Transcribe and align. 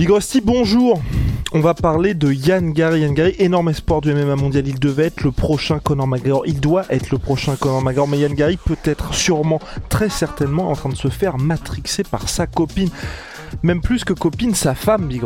Big 0.00 0.08
bonjour. 0.44 0.98
On 1.52 1.60
va 1.60 1.74
parler 1.74 2.14
de 2.14 2.32
Yann 2.32 2.72
Gary. 2.72 3.02
Yann 3.02 3.12
Gary, 3.12 3.34
énorme 3.38 3.68
espoir 3.68 4.00
du 4.00 4.14
MMA 4.14 4.34
mondial. 4.34 4.66
Il 4.66 4.80
devait 4.80 5.04
être 5.04 5.22
le 5.22 5.30
prochain 5.30 5.78
Conor 5.78 6.06
McGregor. 6.06 6.44
Il 6.46 6.58
doit 6.58 6.86
être 6.88 7.10
le 7.10 7.18
prochain 7.18 7.54
Conor 7.54 7.82
McGregor. 7.82 8.08
Mais 8.08 8.18
Yann 8.18 8.32
Gary 8.32 8.56
peut 8.56 8.78
être 8.84 9.12
sûrement, 9.12 9.60
très 9.90 10.08
certainement, 10.08 10.70
en 10.70 10.74
train 10.74 10.88
de 10.88 10.96
se 10.96 11.08
faire 11.08 11.36
matrixer 11.36 12.02
par 12.02 12.30
sa 12.30 12.46
copine. 12.46 12.88
Même 13.62 13.82
plus 13.82 14.04
que 14.04 14.14
copine, 14.14 14.54
sa 14.54 14.74
femme, 14.74 15.06
Big. 15.06 15.20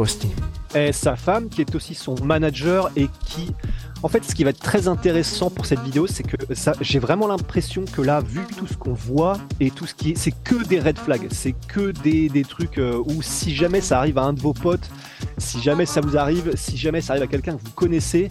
Et 0.74 0.90
sa 0.90 1.14
femme, 1.14 1.48
qui 1.48 1.60
est 1.60 1.72
aussi 1.76 1.94
son 1.94 2.16
manager 2.24 2.90
et 2.96 3.08
qui. 3.26 3.54
En 4.04 4.08
fait, 4.08 4.22
ce 4.22 4.34
qui 4.34 4.44
va 4.44 4.50
être 4.50 4.60
très 4.60 4.86
intéressant 4.86 5.48
pour 5.48 5.64
cette 5.64 5.80
vidéo, 5.80 6.06
c'est 6.06 6.24
que 6.24 6.36
j'ai 6.82 6.98
vraiment 6.98 7.26
l'impression 7.26 7.86
que 7.90 8.02
là, 8.02 8.20
vu 8.20 8.42
tout 8.54 8.66
ce 8.66 8.76
qu'on 8.76 8.92
voit 8.92 9.38
et 9.60 9.70
tout 9.70 9.86
ce 9.86 9.94
qui 9.94 10.10
est, 10.10 10.14
c'est 10.14 10.34
que 10.44 10.62
des 10.62 10.78
red 10.78 10.98
flags, 10.98 11.26
c'est 11.30 11.54
que 11.68 11.90
des, 11.90 12.44
trucs 12.46 12.76
euh, 12.76 13.02
où 13.06 13.22
si 13.22 13.54
jamais 13.54 13.80
ça 13.80 13.98
arrive 13.98 14.18
à 14.18 14.24
un 14.24 14.34
de 14.34 14.40
vos 14.40 14.52
potes, 14.52 14.90
si 15.38 15.62
jamais 15.62 15.86
ça 15.86 16.02
vous 16.02 16.18
arrive, 16.18 16.52
si 16.54 16.76
jamais 16.76 17.00
ça 17.00 17.14
arrive 17.14 17.22
à 17.22 17.26
quelqu'un 17.28 17.56
que 17.56 17.62
vous 17.64 17.70
connaissez, 17.70 18.28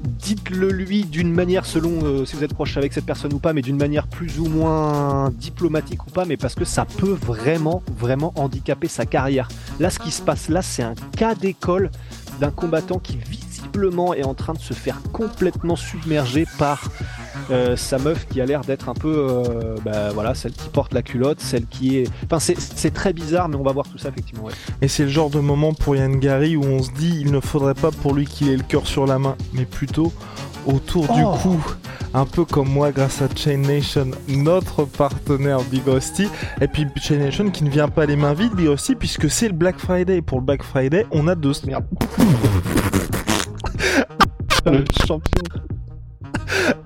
dites-le 0.00 0.70
lui 0.70 1.04
d'une 1.04 1.30
manière 1.30 1.66
selon 1.66 2.02
euh, 2.02 2.24
si 2.24 2.36
vous 2.36 2.44
êtes 2.44 2.54
proche 2.54 2.78
avec 2.78 2.94
cette 2.94 3.04
personne 3.04 3.34
ou 3.34 3.38
pas, 3.38 3.52
mais 3.52 3.60
d'une 3.60 3.76
manière 3.76 4.06
plus 4.06 4.40
ou 4.40 4.46
moins 4.46 5.28
diplomatique 5.28 6.06
ou 6.06 6.10
pas, 6.10 6.24
mais 6.24 6.38
parce 6.38 6.54
que 6.54 6.64
ça 6.64 6.86
peut 6.86 7.18
vraiment, 7.20 7.82
vraiment 7.98 8.32
handicaper 8.34 8.88
sa 8.88 9.04
carrière. 9.04 9.48
Là, 9.78 9.90
ce 9.90 9.98
qui 9.98 10.10
se 10.10 10.22
passe 10.22 10.48
là, 10.48 10.62
c'est 10.62 10.82
un 10.82 10.94
cas 11.18 11.34
d'école 11.34 11.90
d'un 12.40 12.50
combattant 12.50 12.98
qui 12.98 13.18
visiblement 13.70 14.14
est 14.14 14.24
en 14.24 14.34
train 14.34 14.52
de 14.52 14.58
se 14.58 14.74
faire 14.74 15.00
complètement 15.12 15.76
submerger 15.76 16.46
par 16.58 16.82
euh, 17.50 17.76
sa 17.76 17.98
meuf 17.98 18.26
qui 18.28 18.40
a 18.40 18.46
l'air 18.46 18.62
d'être 18.62 18.88
un 18.88 18.94
peu, 18.94 19.14
euh, 19.28 19.76
bah, 19.84 20.10
voilà, 20.12 20.34
celle 20.34 20.52
qui 20.52 20.68
porte 20.68 20.92
la 20.92 21.02
culotte, 21.02 21.40
celle 21.40 21.66
qui 21.66 21.98
est. 21.98 22.08
Enfin, 22.24 22.38
c'est- 22.40 22.58
c'est 22.58 22.90
très 22.92 23.12
bizarre, 23.12 23.48
mais 23.48 23.56
on 23.56 23.62
va 23.62 23.72
voir 23.72 23.86
tout 23.88 23.98
ça 23.98 24.08
effectivement. 24.08 24.44
ouais. 24.44 24.52
Et 24.82 24.88
c'est 24.88 25.04
le 25.04 25.08
genre 25.08 25.30
de 25.30 25.40
moment 25.40 25.72
pour 25.72 25.96
Yann 25.96 26.18
Gary 26.18 26.56
où 26.56 26.64
on 26.64 26.82
se 26.82 26.90
dit 26.92 27.18
il 27.20 27.30
ne 27.32 27.40
faudrait 27.40 27.74
pas 27.74 27.90
pour 27.90 28.14
lui 28.14 28.26
qu'il 28.26 28.48
ait 28.48 28.56
le 28.56 28.62
cœur 28.62 28.86
sur 28.86 29.06
la 29.06 29.18
main, 29.18 29.36
mais 29.52 29.64
plutôt 29.64 30.12
autour 30.66 31.04
du 31.12 31.22
Oh. 31.24 31.34
cou. 31.42 31.64
Un 32.12 32.26
peu 32.26 32.44
comme 32.44 32.68
moi 32.68 32.90
grâce 32.90 33.22
à 33.22 33.28
Chain 33.34 33.58
Nation, 33.58 34.10
notre 34.28 34.84
partenaire 34.84 35.60
Big 35.70 35.86
Rusty. 35.86 36.28
Et 36.60 36.66
puis 36.66 36.86
Chain 37.00 37.18
Nation 37.18 37.50
qui 37.50 37.62
ne 37.64 37.70
vient 37.70 37.88
pas 37.88 38.04
les 38.04 38.16
mains 38.16 38.34
vides, 38.34 38.54
Big 38.54 38.66
Rusty, 38.68 38.96
puisque 38.96 39.30
c'est 39.30 39.46
le 39.48 39.54
Black 39.54 39.78
Friday. 39.78 40.20
Pour 40.20 40.38
le 40.40 40.44
Black 40.44 40.62
Friday, 40.64 41.06
on 41.12 41.28
a 41.28 41.34
deux... 41.36 41.52
Merde. 41.66 41.84
Le 44.70 44.84
champion. 45.06 45.42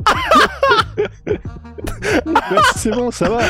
Merci, 0.07 0.84
c'est 2.77 2.91
bon, 2.91 3.11
ça 3.11 3.29
va. 3.29 3.41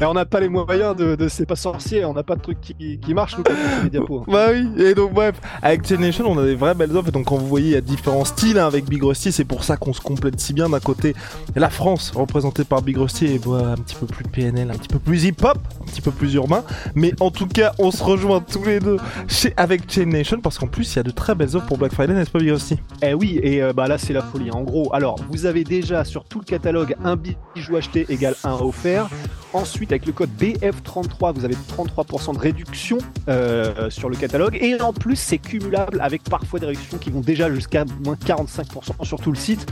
Et 0.00 0.04
on 0.04 0.14
n'a 0.14 0.24
pas 0.24 0.40
les 0.40 0.48
moyens 0.48 0.96
de, 0.96 1.16
de 1.16 1.28
c'est 1.28 1.46
pas 1.46 1.56
sorcier, 1.56 2.04
on 2.04 2.14
n'a 2.14 2.22
pas 2.22 2.36
de 2.36 2.40
truc 2.40 2.60
qui, 2.60 2.98
qui 2.98 3.14
marche 3.14 3.36
nous 3.36 3.44
quand 3.44 3.52
on 3.52 3.76
fait 3.76 3.84
des 3.84 3.90
diapos. 3.90 4.24
Bah 4.26 4.48
oui, 4.52 4.68
et 4.82 4.94
donc 4.94 5.12
bref, 5.12 5.36
avec 5.62 5.86
Chain 5.86 5.98
Nation, 5.98 6.26
on 6.28 6.38
a 6.38 6.44
des 6.44 6.54
vraies 6.54 6.74
belles 6.74 6.96
offres. 6.96 7.08
Et 7.08 7.12
donc, 7.12 7.26
quand 7.26 7.36
vous 7.36 7.46
voyez, 7.46 7.68
il 7.68 7.72
y 7.72 7.76
a 7.76 7.80
différents 7.80 8.24
styles 8.24 8.58
hein, 8.58 8.66
avec 8.66 8.84
Big 8.86 9.02
Rusty. 9.02 9.32
C'est 9.32 9.44
pour 9.44 9.64
ça 9.64 9.76
qu'on 9.76 9.92
se 9.92 10.00
complète 10.00 10.38
si 10.40 10.52
bien. 10.52 10.68
D'un 10.68 10.80
côté, 10.80 11.14
la 11.56 11.70
France, 11.70 12.12
représentée 12.14 12.64
par 12.64 12.82
Big 12.82 12.96
Rusty, 12.96 13.26
et 13.26 13.38
bah, 13.38 13.72
un 13.72 13.76
petit 13.76 13.94
peu 13.94 14.06
plus 14.06 14.24
PNL, 14.24 14.70
un 14.70 14.74
petit 14.74 14.88
peu 14.88 14.98
plus 14.98 15.24
hip-hop, 15.24 15.58
un 15.80 15.84
petit 15.86 16.00
peu 16.00 16.10
plus 16.10 16.34
urbain. 16.34 16.62
Mais 16.94 17.12
en 17.20 17.30
tout 17.30 17.46
cas, 17.46 17.72
on 17.78 17.90
se 17.90 18.02
rejoint 18.02 18.40
tous 18.40 18.64
les 18.64 18.80
deux 18.80 18.98
chez, 19.26 19.54
avec 19.56 19.90
Chain 19.90 20.06
Nation 20.06 20.40
parce 20.40 20.58
qu'en 20.58 20.66
plus, 20.66 20.94
il 20.94 20.96
y 20.96 21.00
a 21.00 21.02
de 21.02 21.10
très 21.10 21.34
belles 21.34 21.56
offres 21.56 21.66
pour 21.66 21.78
Black 21.78 21.92
Friday, 21.92 22.14
n'est-ce 22.14 22.30
pas, 22.30 22.38
Big 22.38 22.50
Rusty? 22.50 22.78
Eh 23.02 23.14
oui, 23.14 23.40
et 23.42 23.62
euh, 23.62 23.72
bah 23.72 23.88
là 23.88 23.98
c'est 23.98 24.12
la 24.12 24.22
folie. 24.22 24.50
En 24.50 24.62
gros, 24.62 24.94
alors 24.94 25.16
vous 25.30 25.46
avez 25.46 25.64
déjà 25.64 26.04
sur 26.04 26.24
tout 26.24 26.38
le 26.40 26.44
catalogue 26.44 26.67
un 27.04 27.16
bijou 27.16 27.76
acheté 27.76 28.06
égale 28.08 28.34
un 28.44 28.54
offert. 28.54 29.08
Ensuite, 29.54 29.92
avec 29.92 30.04
le 30.04 30.12
code 30.12 30.28
BF33, 30.38 31.34
vous 31.34 31.44
avez 31.44 31.54
33% 31.54 32.34
de 32.34 32.38
réduction 32.38 32.98
euh, 33.28 33.88
sur 33.88 34.10
le 34.10 34.16
catalogue. 34.16 34.58
Et 34.60 34.78
en 34.80 34.92
plus, 34.92 35.16
c'est 35.16 35.38
cumulable 35.38 36.00
avec 36.02 36.22
parfois 36.24 36.60
des 36.60 36.66
réductions 36.66 36.98
qui 36.98 37.10
vont 37.10 37.20
déjà 37.20 37.50
jusqu'à 37.52 37.84
moins 38.04 38.14
45% 38.14 39.04
sur 39.04 39.20
tout 39.20 39.32
le 39.32 39.38
site. 39.38 39.66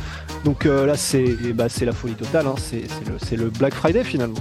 Donc 0.45 0.65
euh, 0.65 0.87
là, 0.87 0.97
c'est 0.97 1.37
bah, 1.53 1.67
la 1.81 1.93
folie 1.93 2.15
totale. 2.15 2.47
hein. 2.47 2.55
C'est 2.59 3.37
le, 3.37 3.51
Black 3.51 3.75
Friday 3.75 4.03
finalement. 4.03 4.39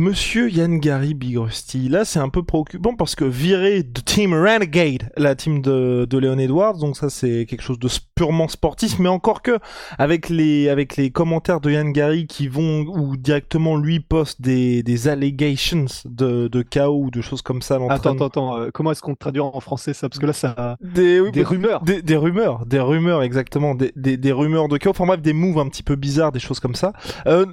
Monsieur 0.00 0.48
Yann 0.50 0.78
Gary 0.80 1.12
Big 1.12 1.36
Rusty, 1.36 1.90
là 1.90 2.06
c'est 2.06 2.20
un 2.20 2.30
peu 2.30 2.42
préoccupant 2.42 2.94
parce 2.96 3.14
que 3.14 3.26
viré 3.26 3.82
de 3.82 4.00
Team 4.00 4.32
Renegade, 4.32 5.12
la 5.18 5.34
team 5.34 5.60
de, 5.60 6.06
de 6.08 6.16
Léon 6.18 6.38
Edwards, 6.38 6.78
donc 6.78 6.96
ça 6.96 7.10
c'est 7.10 7.44
quelque 7.44 7.60
chose 7.60 7.78
de 7.78 7.86
purement 8.14 8.48
sportif, 8.48 8.98
mais 8.98 9.10
encore 9.10 9.42
que 9.42 9.58
avec 9.98 10.30
les 10.30 10.70
avec 10.70 10.96
les 10.96 11.10
commentaires 11.10 11.60
de 11.60 11.70
Yann 11.70 11.92
Gary 11.92 12.26
qui 12.26 12.48
vont 12.48 12.86
ou 12.88 13.18
directement 13.18 13.76
lui 13.76 14.00
poste 14.00 14.40
des, 14.40 14.82
des 14.82 15.06
allegations 15.06 15.84
de, 16.06 16.48
de 16.48 16.62
chaos 16.62 17.02
ou 17.04 17.10
de 17.10 17.20
choses 17.20 17.42
comme 17.42 17.60
ça. 17.60 17.78
Attends, 17.90 18.14
attends, 18.14 18.26
attends. 18.26 18.58
euh, 18.58 18.70
comment 18.72 18.92
est-ce 18.92 19.02
qu'on 19.02 19.14
traduit 19.14 19.42
en 19.42 19.60
français 19.60 19.92
ça? 19.92 20.08
Parce 20.08 20.18
que 20.18 20.24
là, 20.24 20.32
ça. 20.32 20.78
Des, 20.80 21.20
oui, 21.20 21.30
Des 21.30 21.42
rumeurs. 21.42 21.82
des, 21.82 22.00
des 22.00 22.16
rumeurs, 22.16 22.64
des 22.64 22.80
rumeurs 22.80 23.22
exactement, 23.22 23.74
des, 23.74 23.92
des, 23.96 24.16
des 24.16 24.32
rumeurs 24.32 24.68
de 24.68 24.78
chaos, 24.78 24.92
enfin 24.92 25.04
bref, 25.04 25.20
des 25.20 25.34
moves 25.34 25.58
un 25.58 25.68
petit 25.68 25.82
peu 25.82 25.94
bizarres, 25.96 26.32
des 26.32 26.40
choses 26.40 26.58
comme 26.58 26.74
ça. 26.74 26.94
Euh, 27.26 27.44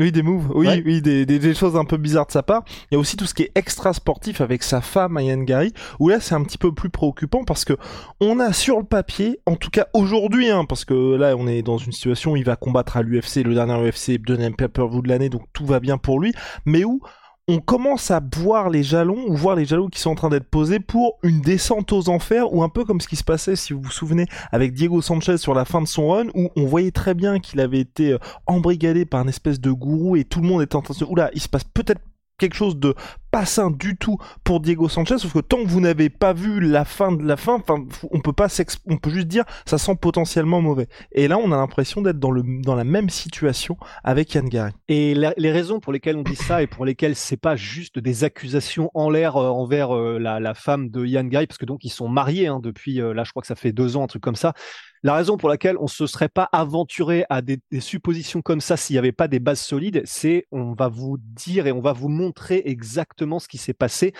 oui, 0.00 0.12
des 0.12 0.22
moves, 0.22 0.50
oui, 0.54 0.66
Ouais. 0.68 0.82
oui, 0.86 1.02
des, 1.02 1.26
des, 1.26 1.38
des 1.40 1.54
choses 1.54 1.76
un 1.76 1.84
peu 1.84 1.96
bizarres 1.96 2.26
de 2.26 2.32
sa 2.32 2.42
part. 2.44 2.62
Il 2.90 2.94
y 2.94 2.96
a 2.96 3.00
aussi 3.00 3.16
tout 3.16 3.26
ce 3.26 3.34
qui 3.34 3.42
est 3.42 3.52
extra 3.56 3.92
sportif 3.92 4.40
avec 4.40 4.62
sa 4.62 4.80
femme, 4.80 5.18
Yann 5.20 5.44
Gary, 5.44 5.72
où 5.98 6.08
là 6.08 6.20
c'est 6.20 6.34
un 6.36 6.44
petit 6.44 6.58
peu 6.58 6.72
plus 6.72 6.88
préoccupant 6.88 7.42
parce 7.44 7.64
que 7.64 7.72
on 8.20 8.38
a 8.38 8.52
sur 8.52 8.78
le 8.78 8.84
papier, 8.84 9.40
en 9.46 9.56
tout 9.56 9.70
cas 9.70 9.86
aujourd'hui, 9.94 10.50
hein, 10.50 10.64
parce 10.66 10.84
que 10.84 11.14
là 11.16 11.34
on 11.36 11.48
est 11.48 11.62
dans 11.62 11.78
une 11.78 11.90
situation 11.92 12.32
où 12.32 12.36
il 12.36 12.44
va 12.44 12.54
combattre 12.56 12.96
à 12.96 13.02
l'UFC, 13.02 13.42
le 13.44 13.54
dernier 13.54 13.74
UFC, 13.90 14.18
deuxième 14.18 14.54
pay-per-view 14.54 15.02
de 15.02 15.08
l'année, 15.08 15.30
donc 15.30 15.42
tout 15.52 15.66
va 15.66 15.80
bien 15.80 15.98
pour 15.98 16.20
lui, 16.20 16.32
mais 16.64 16.84
où 16.84 17.00
on 17.48 17.60
commence 17.60 18.10
à 18.10 18.20
voir 18.36 18.68
les 18.68 18.82
jalons 18.82 19.24
ou 19.26 19.34
voir 19.34 19.56
les 19.56 19.64
jalons 19.64 19.88
qui 19.88 20.00
sont 20.00 20.10
en 20.10 20.14
train 20.14 20.28
d'être 20.28 20.48
posés 20.48 20.80
pour 20.80 21.18
une 21.22 21.40
descente 21.40 21.92
aux 21.92 22.10
enfers 22.10 22.52
ou 22.52 22.62
un 22.62 22.68
peu 22.68 22.84
comme 22.84 23.00
ce 23.00 23.08
qui 23.08 23.16
se 23.16 23.24
passait 23.24 23.56
si 23.56 23.72
vous 23.72 23.80
vous 23.80 23.90
souvenez 23.90 24.26
avec 24.52 24.74
Diego 24.74 25.00
Sanchez 25.00 25.38
sur 25.38 25.54
la 25.54 25.64
fin 25.64 25.80
de 25.80 25.88
son 25.88 26.08
run 26.08 26.26
où 26.34 26.50
on 26.56 26.66
voyait 26.66 26.90
très 26.90 27.14
bien 27.14 27.40
qu'il 27.40 27.60
avait 27.60 27.80
été 27.80 28.12
euh, 28.12 28.18
embrigadé 28.46 29.06
par 29.06 29.22
une 29.22 29.30
espèce 29.30 29.60
de 29.60 29.70
gourou 29.70 30.16
et 30.16 30.24
tout 30.24 30.42
le 30.42 30.46
monde 30.46 30.60
était 30.60 30.76
en 30.76 30.82
train 30.82 30.92
de 30.92 30.98
se 30.98 31.04
oula 31.04 31.30
il 31.32 31.40
se 31.40 31.48
passe 31.48 31.64
peut-être 31.64 32.02
quelque 32.38 32.54
chose 32.54 32.76
de 32.78 32.94
pas 33.30 33.44
sain 33.44 33.70
du 33.70 33.96
tout 33.96 34.16
pour 34.42 34.60
Diego 34.60 34.88
Sanchez 34.88 35.18
sauf 35.18 35.34
que 35.34 35.40
tant 35.40 35.62
que 35.62 35.68
vous 35.68 35.80
n'avez 35.80 36.08
pas 36.08 36.32
vu 36.32 36.60
la 36.60 36.84
fin 36.84 37.12
de 37.12 37.22
la 37.22 37.36
fin 37.36 37.62
on 38.10 38.20
peut 38.20 38.32
pas 38.32 38.48
on 38.86 38.96
peut 38.96 39.10
juste 39.10 39.28
dire 39.28 39.44
ça 39.66 39.76
sent 39.76 39.96
potentiellement 40.00 40.62
mauvais 40.62 40.88
et 41.12 41.28
là 41.28 41.36
on 41.38 41.52
a 41.52 41.56
l'impression 41.56 42.00
d'être 42.00 42.18
dans 42.18 42.32
dans 42.34 42.74
la 42.74 42.84
même 42.84 43.10
situation 43.10 43.76
avec 44.04 44.32
Yann 44.34 44.48
Gary 44.48 44.72
Et 44.88 45.14
les 45.14 45.52
raisons 45.52 45.80
pour 45.80 45.92
lesquelles 45.92 46.16
on 46.16 46.22
dit 46.22 46.36
ça 46.36 46.62
et 46.62 46.66
pour 46.66 46.84
lesquelles 46.84 47.16
c'est 47.16 47.36
pas 47.36 47.56
juste 47.56 47.98
des 47.98 48.24
accusations 48.24 48.90
en 48.94 49.10
l'air 49.10 49.36
euh, 49.36 49.48
envers 49.48 49.94
euh, 49.94 50.18
la, 50.18 50.40
la 50.40 50.54
femme 50.54 50.90
de 50.90 51.04
Yann 51.04 51.28
Gary, 51.28 51.46
parce 51.46 51.58
que 51.58 51.66
donc 51.66 51.84
ils 51.84 51.90
sont 51.90 52.08
mariés 52.08 52.46
hein, 52.46 52.60
depuis 52.62 53.00
euh, 53.00 53.12
là, 53.12 53.24
je 53.24 53.30
crois 53.30 53.42
que 53.42 53.46
ça 53.46 53.54
fait 53.56 53.72
deux 53.72 53.96
ans, 53.96 54.04
un 54.04 54.06
truc 54.06 54.22
comme 54.22 54.36
ça. 54.36 54.54
La 55.02 55.14
raison 55.14 55.36
pour 55.36 55.48
laquelle 55.48 55.76
on 55.78 55.86
se 55.86 56.06
serait 56.06 56.28
pas 56.28 56.48
aventuré 56.52 57.24
à 57.30 57.42
des, 57.42 57.60
suppositions 57.80 58.42
comme 58.42 58.60
ça 58.60 58.76
s'il 58.76 58.94
n'y 58.94 58.98
avait 58.98 59.12
pas 59.12 59.28
des 59.28 59.38
bases 59.38 59.60
solides, 59.60 60.02
c'est 60.04 60.46
on 60.50 60.72
va 60.72 60.88
vous 60.88 61.16
dire 61.20 61.66
et 61.66 61.72
on 61.72 61.80
va 61.80 61.92
vous 61.92 62.08
montrer 62.08 62.62
exactement 62.66 63.38
ce 63.38 63.48
qui 63.48 63.58
s'est 63.58 63.74
passé 63.74 64.12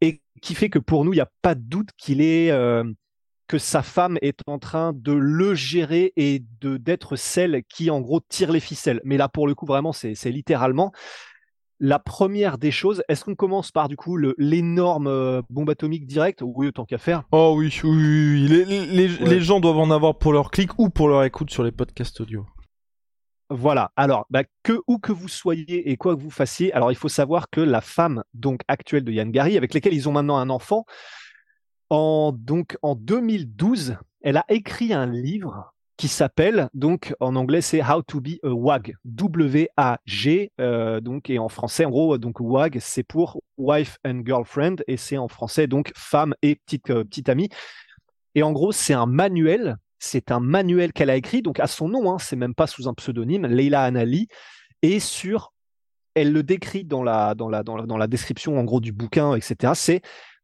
et 0.00 0.22
qui 0.40 0.54
fait 0.54 0.70
que 0.70 0.78
pour 0.78 1.04
nous 1.04 1.12
il 1.12 1.16
n'y 1.16 1.22
a 1.22 1.30
pas 1.42 1.54
de 1.54 1.62
doute 1.62 1.90
qu'il 1.96 2.20
est 2.20 2.50
euh, 2.50 2.84
que 3.48 3.58
sa 3.58 3.82
femme 3.82 4.16
est 4.22 4.40
en 4.46 4.60
train 4.60 4.92
de 4.94 5.12
le 5.12 5.54
gérer 5.54 6.12
et 6.16 6.44
de 6.60 6.76
d'être 6.76 7.16
celle 7.16 7.62
qui 7.68 7.90
en 7.90 8.00
gros 8.00 8.20
tire 8.20 8.52
les 8.52 8.60
ficelles. 8.60 9.00
Mais 9.04 9.16
là 9.16 9.28
pour 9.28 9.48
le 9.48 9.54
coup 9.54 9.66
vraiment 9.66 9.92
c'est 9.92 10.14
littéralement 10.26 10.92
la 11.80 11.98
première 11.98 12.58
des 12.58 12.70
choses. 12.70 13.02
Est-ce 13.08 13.24
qu'on 13.24 13.34
commence 13.34 13.72
par 13.72 13.88
du 13.88 13.96
coup 13.96 14.16
l'énorme 14.38 15.06
euh, 15.06 15.42
bombe 15.50 15.70
atomique 15.70 16.06
directe 16.06 16.42
Oui, 16.42 16.68
autant 16.68 16.84
qu'à 16.84 16.98
faire. 16.98 17.24
Oh 17.32 17.54
oui, 17.56 17.74
oui, 17.82 17.90
oui, 17.90 18.48
oui. 18.48 18.48
Les, 18.48 18.64
les, 18.86 19.18
Ouais. 19.18 19.28
les 19.28 19.40
gens 19.40 19.60
doivent 19.60 19.78
en 19.78 19.90
avoir 19.90 20.18
pour 20.18 20.32
leur 20.32 20.50
clic 20.50 20.78
ou 20.78 20.90
pour 20.90 21.08
leur 21.08 21.24
écoute 21.24 21.50
sur 21.50 21.62
les 21.64 21.72
podcasts 21.72 22.20
audio. 22.20 22.46
Voilà. 23.48 23.90
Alors, 23.96 24.26
bah, 24.30 24.44
que 24.62 24.80
où 24.86 24.98
que 24.98 25.10
vous 25.10 25.26
soyez 25.26 25.90
et 25.90 25.96
quoi 25.96 26.14
que 26.14 26.20
vous 26.20 26.30
fassiez, 26.30 26.72
alors 26.72 26.92
il 26.92 26.96
faut 26.96 27.08
savoir 27.08 27.50
que 27.50 27.60
la 27.60 27.80
femme 27.80 28.22
donc 28.34 28.60
actuelle 28.68 29.02
de 29.02 29.10
Yann 29.10 29.30
Gary, 29.32 29.56
avec 29.56 29.74
laquelle 29.74 29.94
ils 29.94 30.08
ont 30.08 30.12
maintenant 30.12 30.36
un 30.36 30.50
enfant, 30.50 30.84
en 31.88 32.32
donc 32.32 32.76
en 32.82 32.94
2012, 32.94 33.96
elle 34.22 34.36
a 34.36 34.44
écrit 34.50 34.92
un 34.92 35.06
livre 35.06 35.74
qui 36.00 36.08
s'appelle 36.08 36.70
donc 36.72 37.14
en 37.20 37.36
anglais 37.36 37.60
c'est 37.60 37.82
How 37.82 38.00
to 38.00 38.22
be 38.22 38.38
a 38.42 38.48
WAG, 38.48 38.94
W-A-G, 39.04 40.50
euh, 40.58 40.98
donc 41.02 41.28
et 41.28 41.38
en 41.38 41.50
français 41.50 41.84
en 41.84 41.90
gros 41.90 42.16
donc 42.16 42.40
WAG 42.40 42.78
c'est 42.80 43.02
pour 43.02 43.42
wife 43.58 43.98
and 44.06 44.22
girlfriend 44.24 44.76
et 44.86 44.96
c'est 44.96 45.18
en 45.18 45.28
français 45.28 45.66
donc 45.66 45.92
femme 45.94 46.34
et 46.40 46.56
petite 46.56 46.88
euh, 46.88 47.04
petite 47.04 47.28
amie. 47.28 47.50
Et 48.34 48.42
en 48.42 48.52
gros 48.52 48.72
c'est 48.72 48.94
un 48.94 49.04
manuel 49.04 49.76
c'est 49.98 50.32
un 50.32 50.40
manuel 50.40 50.94
qu'elle 50.94 51.10
a 51.10 51.16
écrit, 51.16 51.42
donc 51.42 51.60
à 51.60 51.66
son 51.66 51.90
nom, 51.90 52.10
hein, 52.10 52.16
c'est 52.18 52.34
même 52.34 52.54
pas 52.54 52.66
sous 52.66 52.88
un 52.88 52.94
pseudonyme, 52.94 53.46
Leila 53.46 53.82
Anali, 53.82 54.28
et 54.80 55.00
sur, 55.00 55.52
elle 56.14 56.32
le 56.32 56.42
décrit 56.42 56.84
dans 56.84 57.02
la, 57.02 57.34
dans 57.34 57.50
la, 57.50 57.62
dans 57.62 57.98
la, 57.98 58.06
description 58.06 58.58
en 58.58 58.64
gros 58.64 58.80
du 58.80 58.92
bouquin, 58.92 59.34
etc. 59.34 59.74
C'est 59.74 60.00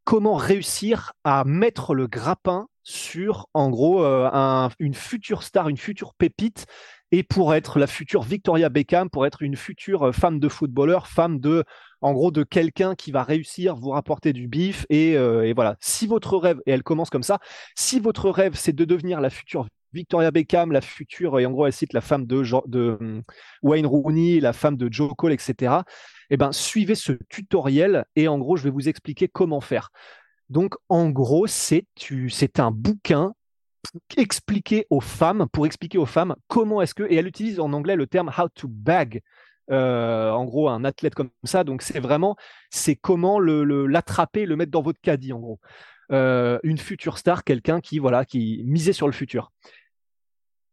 comment 0.07 0.37
réussir 0.37 1.13
à 1.25 1.43
mettre 1.45 1.93
le 1.93 2.07
grappin 2.07 2.69
sur, 2.85 3.49
en 3.55 3.71
gros, 3.71 4.05
euh, 4.05 4.69
une 4.79 4.95
future 4.95 5.43
star, 5.43 5.69
une 5.69 5.77
future 5.77 6.15
pépite, 6.15 6.67
et 7.11 7.25
pour 7.25 7.55
être 7.55 7.81
la 7.81 7.89
future 7.89 8.23
Victoria 8.23 8.69
Beckham, 8.69 9.11
pour 9.11 9.27
être 9.27 9.43
une 9.43 9.57
future 9.57 10.15
femme 10.15 10.39
de 10.39 10.49
footballeur, 10.49 11.09
femme 11.09 11.41
de 11.41 11.65
en 12.03 12.13
gros 12.13 12.31
de 12.31 12.45
quelqu'un 12.45 12.95
qui 12.95 13.11
va 13.11 13.25
réussir 13.25 13.75
vous 13.75 13.91
rapporter 13.91 14.33
du 14.33 14.47
bif 14.47 14.87
euh, 14.93 15.43
et, 15.43 15.53
voilà. 15.55 15.77
Si 15.81 16.07
votre 16.07 16.37
rêve 16.37 16.61
et 16.67 16.71
elle 16.71 16.85
commence 16.85 17.11
comme 17.11 17.25
ça, 17.25 17.41
si 17.75 17.99
votre 17.99 18.31
rêve 18.31 18.55
c'est 18.55 18.75
de 18.75 18.85
devenir 18.85 19.21
la 19.21 19.31
future 19.31 19.67
Victoria 19.93 20.31
Beckham, 20.31 20.71
la 20.71 20.83
future 20.83 21.41
et 21.41 21.47
en 21.47 21.51
gros 21.51 21.67
elle 21.67 21.73
cite 21.73 21.93
la 21.93 22.01
femme 22.01 22.27
de, 22.27 22.45
de 22.69 22.97
hum, 23.01 23.23
Wayne 23.63 23.87
Rooney, 23.87 24.39
la 24.39 24.53
femme 24.53 24.77
de 24.77 24.89
Joe 24.93 25.11
Cole, 25.17 25.33
etc. 25.33 25.79
Eh 26.31 26.37
ben 26.37 26.53
suivez 26.53 26.95
ce 26.95 27.13
tutoriel 27.29 28.05
et 28.17 28.29
en 28.29 28.39
gros 28.39 28.57
je 28.57 28.65
vais 28.65 28.71
vous 28.71 28.89
expliquer 28.89 29.29
comment 29.29 29.61
faire. 29.61 29.91
Donc 30.49 30.75
en 30.89 31.11
gros 31.11 31.47
c'est 31.47 31.87
un 32.59 32.71
bouquin 32.71 33.35
expliquer 34.17 34.87
aux 34.91 35.01
femmes, 35.01 35.47
pour 35.53 35.67
expliquer 35.67 35.99
aux 35.99 36.07
femmes 36.07 36.35
comment 36.49 36.83
est-ce 36.83 36.95
que, 36.95 37.05
et 37.05 37.17
elle 37.17 37.27
utilise 37.27 37.61
en 37.61 37.73
anglais 37.73 37.97
le 37.97 38.07
terme 38.07 38.31
how 38.37 38.49
to 38.49 38.69
bag 38.69 39.23
euh, 39.71 40.31
en 40.31 40.45
gros 40.45 40.69
un 40.69 40.85
athlète 40.85 41.15
comme 41.15 41.31
ça. 41.45 41.65
Donc 41.65 41.83
c'est 41.83 42.01
vraiment 42.01 42.37
c'est 42.71 42.97
comment 42.97 43.39
l'attraper, 43.41 44.47
le, 44.47 44.57
mettre 44.57 44.71
dans 44.71 44.83
votre 44.83 45.01
caddie 45.01 45.33
en 45.33 45.41
gros. 45.41 45.61
Euh, 46.13 46.59
une 46.63 46.79
future 46.79 47.19
star, 47.19 47.43
quelqu'un 47.43 47.81
qui 47.81 47.99
voilà 47.99 48.25
qui 48.25 48.63
misait 48.65 48.93
sur 48.93 49.07
le 49.07 49.13
futur. 49.13 49.51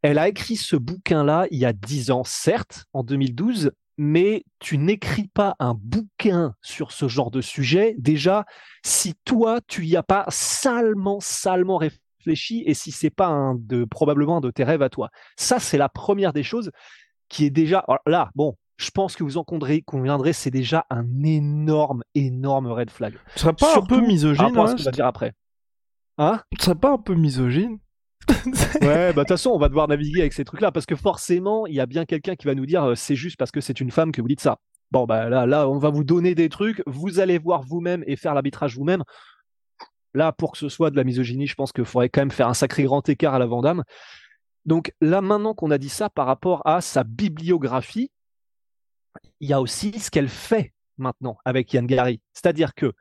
Elle 0.04 0.20
a 0.20 0.28
écrit 0.28 0.58
ce 0.58 0.76
bouquin-là 0.76 1.48
il 1.50 1.60
y 1.60 1.66
a 1.66 1.74
dix 1.74 2.12
ans, 2.12 2.24
certes, 2.24 2.86
en 2.94 3.04
2012, 3.04 3.72
mais 3.98 4.44
tu 4.60 4.78
n'écris 4.78 5.28
pas 5.28 5.56
un 5.60 5.74
bouquin 5.74 6.56
sur 6.62 6.92
ce 6.92 7.08
genre 7.08 7.32
de 7.32 7.42
sujet. 7.42 7.96
Déjà, 7.98 8.46
si 8.84 9.16
toi 9.26 9.60
tu 9.68 9.86
y 9.86 9.96
as 9.96 10.04
pas 10.04 10.26
salement, 10.30 11.20
salement 11.20 11.78
réfléchi, 11.78 12.64
et 12.66 12.74
si 12.74 12.92
c'est 12.92 13.10
pas 13.10 13.28
un 13.28 13.56
de 13.56 13.86
probablement 13.86 14.38
un 14.38 14.42
de 14.42 14.52
tes 14.52 14.64
rêves 14.64 14.82
à 14.82 14.90
toi, 14.90 15.10
ça 15.38 15.60
c'est 15.60 15.78
la 15.78 15.90
première 15.90 16.34
des 16.34 16.44
choses 16.44 16.72
qui 17.30 17.46
est 17.46 17.50
déjà 17.50 17.86
là. 18.06 18.30
Bon, 18.36 18.56
je 18.78 18.90
pense 18.92 19.16
que 19.16 19.24
vous 19.24 19.38
en 19.38 19.44
conviendrez, 19.44 20.34
c'est 20.34 20.52
déjà 20.52 20.86
un 20.90 21.24
énorme, 21.24 22.04
énorme 22.16 22.68
red 22.68 22.90
flag. 22.90 23.16
Ce 23.36 23.42
serait 23.42 23.54
pas 23.54 23.78
un 23.78 23.82
peu 23.82 24.02
misogyne 24.02 24.58
à 24.58 24.78
ce 24.78 24.90
dire 24.90 25.06
après. 25.06 25.34
Hein? 26.18 26.42
Ce 26.58 26.66
serait 26.66 26.76
pas 26.76 26.92
un 26.92 26.98
peu 26.98 27.16
misogyne 27.16 27.80
ouais, 28.82 29.14
bah 29.14 29.14
de 29.14 29.20
toute 29.20 29.28
façon, 29.30 29.52
on 29.52 29.58
va 29.58 29.70
devoir 29.70 29.88
naviguer 29.88 30.22
avec 30.22 30.34
ces 30.34 30.46
trucs-là 30.46 30.72
parce 30.72 30.86
que 30.86 30.96
forcément, 30.96 31.68
il 31.68 31.76
y 31.76 31.80
a 31.80 31.86
bien 31.86 32.06
quelqu'un 32.06 32.36
qui 32.36 32.46
va 32.46 32.56
nous 32.56 32.66
dire 32.66 32.84
euh, 32.84 32.96
c'est 32.96 33.16
juste 33.16 33.38
parce 33.38 33.52
que 33.52 33.62
c'est 33.62 33.80
une 33.80 33.92
femme 33.92 34.12
que 34.12 34.22
vous 34.22 34.28
dites 34.28 34.42
ça. 34.42 34.60
Bon, 34.92 35.06
bah 35.06 35.30
là, 35.30 35.46
là, 35.46 35.68
on 35.68 35.80
va 35.80 35.90
vous 35.90 36.04
donner 36.04 36.36
des 36.36 36.50
trucs, 36.50 36.84
vous 36.86 37.20
allez 37.20 37.38
voir 37.38 37.64
vous-même 37.64 38.04
et 38.06 38.16
faire 38.16 38.34
l'arbitrage 38.34 38.76
vous-même. 38.76 39.04
Là, 40.14 40.32
pour 40.32 40.52
que 40.52 40.58
ce 40.60 40.70
soit 40.70 40.92
de 40.92 40.96
la 40.96 41.04
misogynie, 41.04 41.48
je 41.48 41.56
pense 41.56 41.72
qu'il 41.72 41.86
faudrait 41.86 42.10
quand 42.10 42.22
même 42.22 42.32
faire 42.32 42.48
un 42.48 42.54
sacré 42.54 42.84
grand 42.84 43.08
écart 43.10 43.34
à 43.34 43.40
la 43.40 43.48
Vandame. 43.48 43.84
Donc 44.66 44.94
là, 45.02 45.22
maintenant 45.22 45.56
qu'on 45.56 45.72
a 45.72 45.78
dit 45.78 45.90
ça 45.90 46.10
par 46.10 46.28
rapport 46.28 46.62
à 46.66 46.82
sa 46.82 47.04
bibliographie, 47.04 48.12
il 49.40 49.50
y 49.50 49.54
a 49.54 49.62
aussi 49.62 50.00
ce 50.00 50.12
qu'elle 50.12 50.30
fait 50.30 50.74
maintenant 50.98 51.38
avec 51.44 51.74
Yann 51.74 51.88
Gary. 51.88 52.22
C'est-à-dire 52.34 52.76
que 52.76 52.94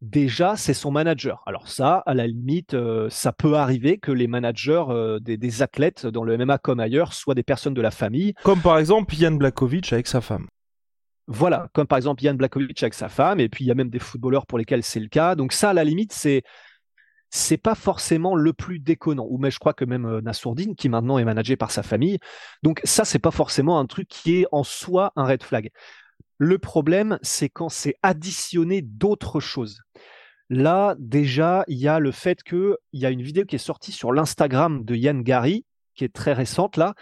déjà, 0.00 0.56
c'est 0.56 0.74
son 0.74 0.90
manager. 0.90 1.42
Alors 1.46 1.68
ça, 1.68 2.02
à 2.06 2.14
la 2.14 2.26
limite, 2.26 2.74
euh, 2.74 3.08
ça 3.10 3.32
peut 3.32 3.54
arriver 3.54 3.98
que 3.98 4.12
les 4.12 4.26
managers 4.26 4.84
euh, 4.88 5.18
des, 5.20 5.62
athlètes 5.62 6.06
dans 6.06 6.24
le 6.24 6.36
MMA 6.36 6.58
comme 6.58 6.80
ailleurs 6.80 7.12
soient 7.12 7.34
des 7.34 7.42
personnes 7.42 7.74
de 7.74 7.82
la 7.82 7.90
famille. 7.90 8.34
Comme 8.42 8.60
par 8.60 8.78
exemple 8.78 9.14
Yann 9.14 9.36
Blakovic 9.36 9.92
avec 9.92 10.06
sa 10.06 10.20
femme. 10.20 10.46
Voilà, 11.26 11.68
comme 11.74 11.86
par 11.86 11.96
exemple 11.96 12.24
Yann 12.24 12.36
Blakovic 12.36 12.82
avec 12.82 12.94
sa 12.94 13.08
femme, 13.08 13.38
et 13.38 13.48
puis 13.48 13.64
il 13.64 13.68
y 13.68 13.70
a 13.70 13.74
même 13.74 13.90
des 13.90 14.00
footballeurs 14.00 14.46
pour 14.46 14.58
lesquels 14.58 14.82
c'est 14.82 15.00
le 15.00 15.08
cas. 15.08 15.34
Donc 15.36 15.52
ça, 15.52 15.70
à 15.70 15.72
la 15.72 15.84
limite, 15.84 16.12
c'est 16.12 16.42
c'est 17.30 17.58
pas 17.58 17.76
forcément 17.76 18.34
le 18.34 18.52
plus 18.52 18.80
déconnant. 18.80 19.26
Ou 19.30 19.38
mais 19.38 19.52
je 19.52 19.60
crois 19.60 19.72
que 19.72 19.84
même 19.84 20.04
euh, 20.04 20.20
Nassourdine, 20.20 20.74
qui 20.74 20.88
maintenant 20.88 21.18
est 21.18 21.24
managé 21.24 21.56
par 21.56 21.70
sa 21.70 21.82
famille. 21.84 22.18
Donc 22.62 22.80
ça, 22.84 23.04
c'est 23.04 23.20
pas 23.20 23.30
forcément 23.30 23.78
un 23.78 23.86
truc 23.86 24.08
qui 24.08 24.40
est 24.40 24.46
en 24.50 24.64
soi 24.64 25.12
un 25.14 25.24
red 25.24 25.42
flag. 25.44 25.70
Le 26.42 26.56
problème, 26.56 27.18
c'est 27.20 27.50
quand 27.50 27.68
c'est 27.68 27.96
additionné 28.02 28.80
d'autres 28.80 29.40
choses. 29.40 29.82
Là, 30.48 30.96
déjà, 30.98 31.64
il 31.68 31.76
y 31.76 31.86
a 31.86 31.98
le 31.98 32.12
fait 32.12 32.42
qu'il 32.42 32.76
y 32.94 33.04
a 33.04 33.10
une 33.10 33.20
vidéo 33.20 33.44
qui 33.44 33.56
est 33.56 33.58
sortie 33.58 33.92
sur 33.92 34.10
l'Instagram 34.10 34.82
de 34.82 34.94
Yann 34.94 35.22
Gary, 35.22 35.66
qui 35.94 36.04
est 36.04 36.12
très 36.14 36.32
récente 36.32 36.78
là, 36.78 36.94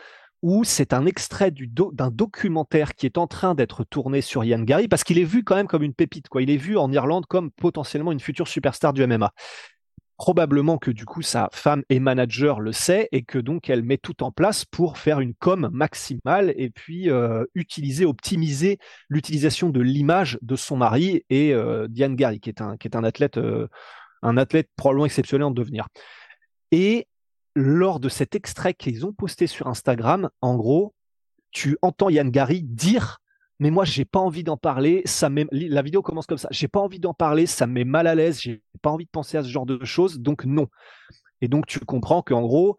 où 0.42 0.64
c'est 0.64 0.92
un 0.92 1.06
extrait 1.06 1.52
d'un 1.52 2.10
documentaire 2.10 2.96
qui 2.96 3.06
est 3.06 3.16
en 3.16 3.28
train 3.28 3.54
d'être 3.54 3.84
tourné 3.84 4.22
sur 4.22 4.42
Yann 4.42 4.64
Gary, 4.64 4.88
parce 4.88 5.04
qu'il 5.04 5.20
est 5.20 5.24
vu 5.24 5.44
quand 5.44 5.54
même 5.54 5.68
comme 5.68 5.84
une 5.84 5.94
pépite. 5.94 6.28
Quoi. 6.28 6.42
Il 6.42 6.50
est 6.50 6.56
vu 6.56 6.76
en 6.76 6.90
Irlande 6.90 7.26
comme 7.26 7.52
potentiellement 7.52 8.10
une 8.10 8.18
future 8.18 8.48
superstar 8.48 8.92
du 8.92 9.06
MMA 9.06 9.32
probablement 10.18 10.78
que 10.78 10.90
du 10.90 11.04
coup 11.04 11.22
sa 11.22 11.48
femme 11.52 11.84
et 11.88 12.00
manager 12.00 12.60
le 12.60 12.72
sait 12.72 13.08
et 13.12 13.22
que 13.22 13.38
donc 13.38 13.70
elle 13.70 13.84
met 13.84 13.96
tout 13.96 14.24
en 14.24 14.32
place 14.32 14.64
pour 14.64 14.98
faire 14.98 15.20
une 15.20 15.32
com 15.32 15.70
maximale 15.72 16.52
et 16.56 16.70
puis 16.70 17.08
euh, 17.08 17.44
utiliser, 17.54 18.04
optimiser 18.04 18.78
l'utilisation 19.08 19.70
de 19.70 19.80
l'image 19.80 20.36
de 20.42 20.56
son 20.56 20.76
mari 20.76 21.24
et 21.30 21.54
euh, 21.54 21.86
Diane 21.88 22.16
Gary 22.16 22.40
qui 22.40 22.50
est 22.50 22.60
un 22.60 22.76
qui 22.76 22.88
est 22.88 22.96
un 22.96 23.04
athlète 23.04 23.38
euh, 23.38 23.68
un 24.22 24.36
athlète 24.36 24.68
probablement 24.76 25.06
exceptionnel 25.06 25.44
en 25.44 25.50
devenir. 25.52 25.86
Et 26.72 27.06
lors 27.54 28.00
de 28.00 28.08
cet 28.08 28.34
extrait 28.34 28.74
qu'ils 28.74 29.06
ont 29.06 29.12
posté 29.12 29.46
sur 29.46 29.68
Instagram, 29.68 30.28
en 30.40 30.56
gros, 30.56 30.94
tu 31.52 31.78
entends 31.80 32.08
Yann 32.08 32.30
Gary 32.30 32.62
dire 32.62 33.20
mais 33.58 33.70
moi 33.70 33.84
j'ai 33.84 34.04
pas 34.04 34.20
envie 34.20 34.44
d'en 34.44 34.56
parler. 34.56 35.02
Ça 35.04 35.28
la 35.50 35.82
vidéo 35.82 36.02
commence 36.02 36.26
comme 36.26 36.38
ça. 36.38 36.48
J'ai 36.50 36.68
pas 36.68 36.80
envie 36.80 37.00
d'en 37.00 37.14
parler, 37.14 37.46
ça 37.46 37.66
me 37.66 37.72
met 37.74 37.84
mal 37.84 38.06
à 38.06 38.14
l'aise. 38.14 38.40
J'ai 38.40 38.62
pas 38.82 38.90
envie 38.90 39.04
de 39.04 39.10
penser 39.10 39.36
à 39.36 39.42
ce 39.42 39.48
genre 39.48 39.66
de 39.66 39.84
choses, 39.84 40.20
donc 40.20 40.44
non. 40.44 40.68
Et 41.40 41.48
donc 41.48 41.66
tu 41.66 41.80
comprends 41.80 42.22
qu'en 42.22 42.42
gros, 42.42 42.76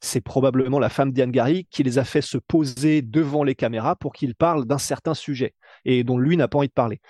c'est 0.00 0.20
probablement 0.20 0.78
la 0.78 0.88
femme 0.88 1.12
Diane 1.12 1.30
Gary 1.30 1.66
qui 1.70 1.82
les 1.82 1.98
a 1.98 2.04
fait 2.04 2.22
se 2.22 2.38
poser 2.38 3.02
devant 3.02 3.44
les 3.44 3.54
caméras 3.54 3.96
pour 3.96 4.12
qu'ils 4.12 4.34
parlent 4.34 4.66
d'un 4.66 4.78
certain 4.78 5.14
sujet 5.14 5.54
et 5.84 6.04
dont 6.04 6.18
lui 6.18 6.36
n'a 6.36 6.48
pas 6.48 6.58
envie 6.58 6.68
de 6.68 6.72
parler. 6.72 7.00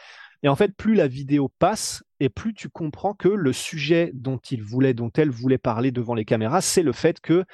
Et 0.42 0.48
en 0.48 0.56
fait, 0.56 0.74
plus 0.76 0.94
la 0.94 1.06
vidéo 1.06 1.50
passe 1.58 2.02
et 2.20 2.28
plus 2.28 2.52
tu 2.52 2.68
comprends 2.68 3.14
que 3.14 3.28
le 3.28 3.52
sujet 3.52 4.10
dont 4.12 4.38
il 4.50 4.62
voulait, 4.62 4.92
dont 4.92 5.10
elle 5.16 5.30
voulait 5.30 5.58
parler 5.58 5.92
devant 5.92 6.14
les 6.14 6.24
caméras, 6.24 6.60
c'est 6.60 6.82
le 6.82 6.92
fait 6.92 7.20
que 7.20 7.44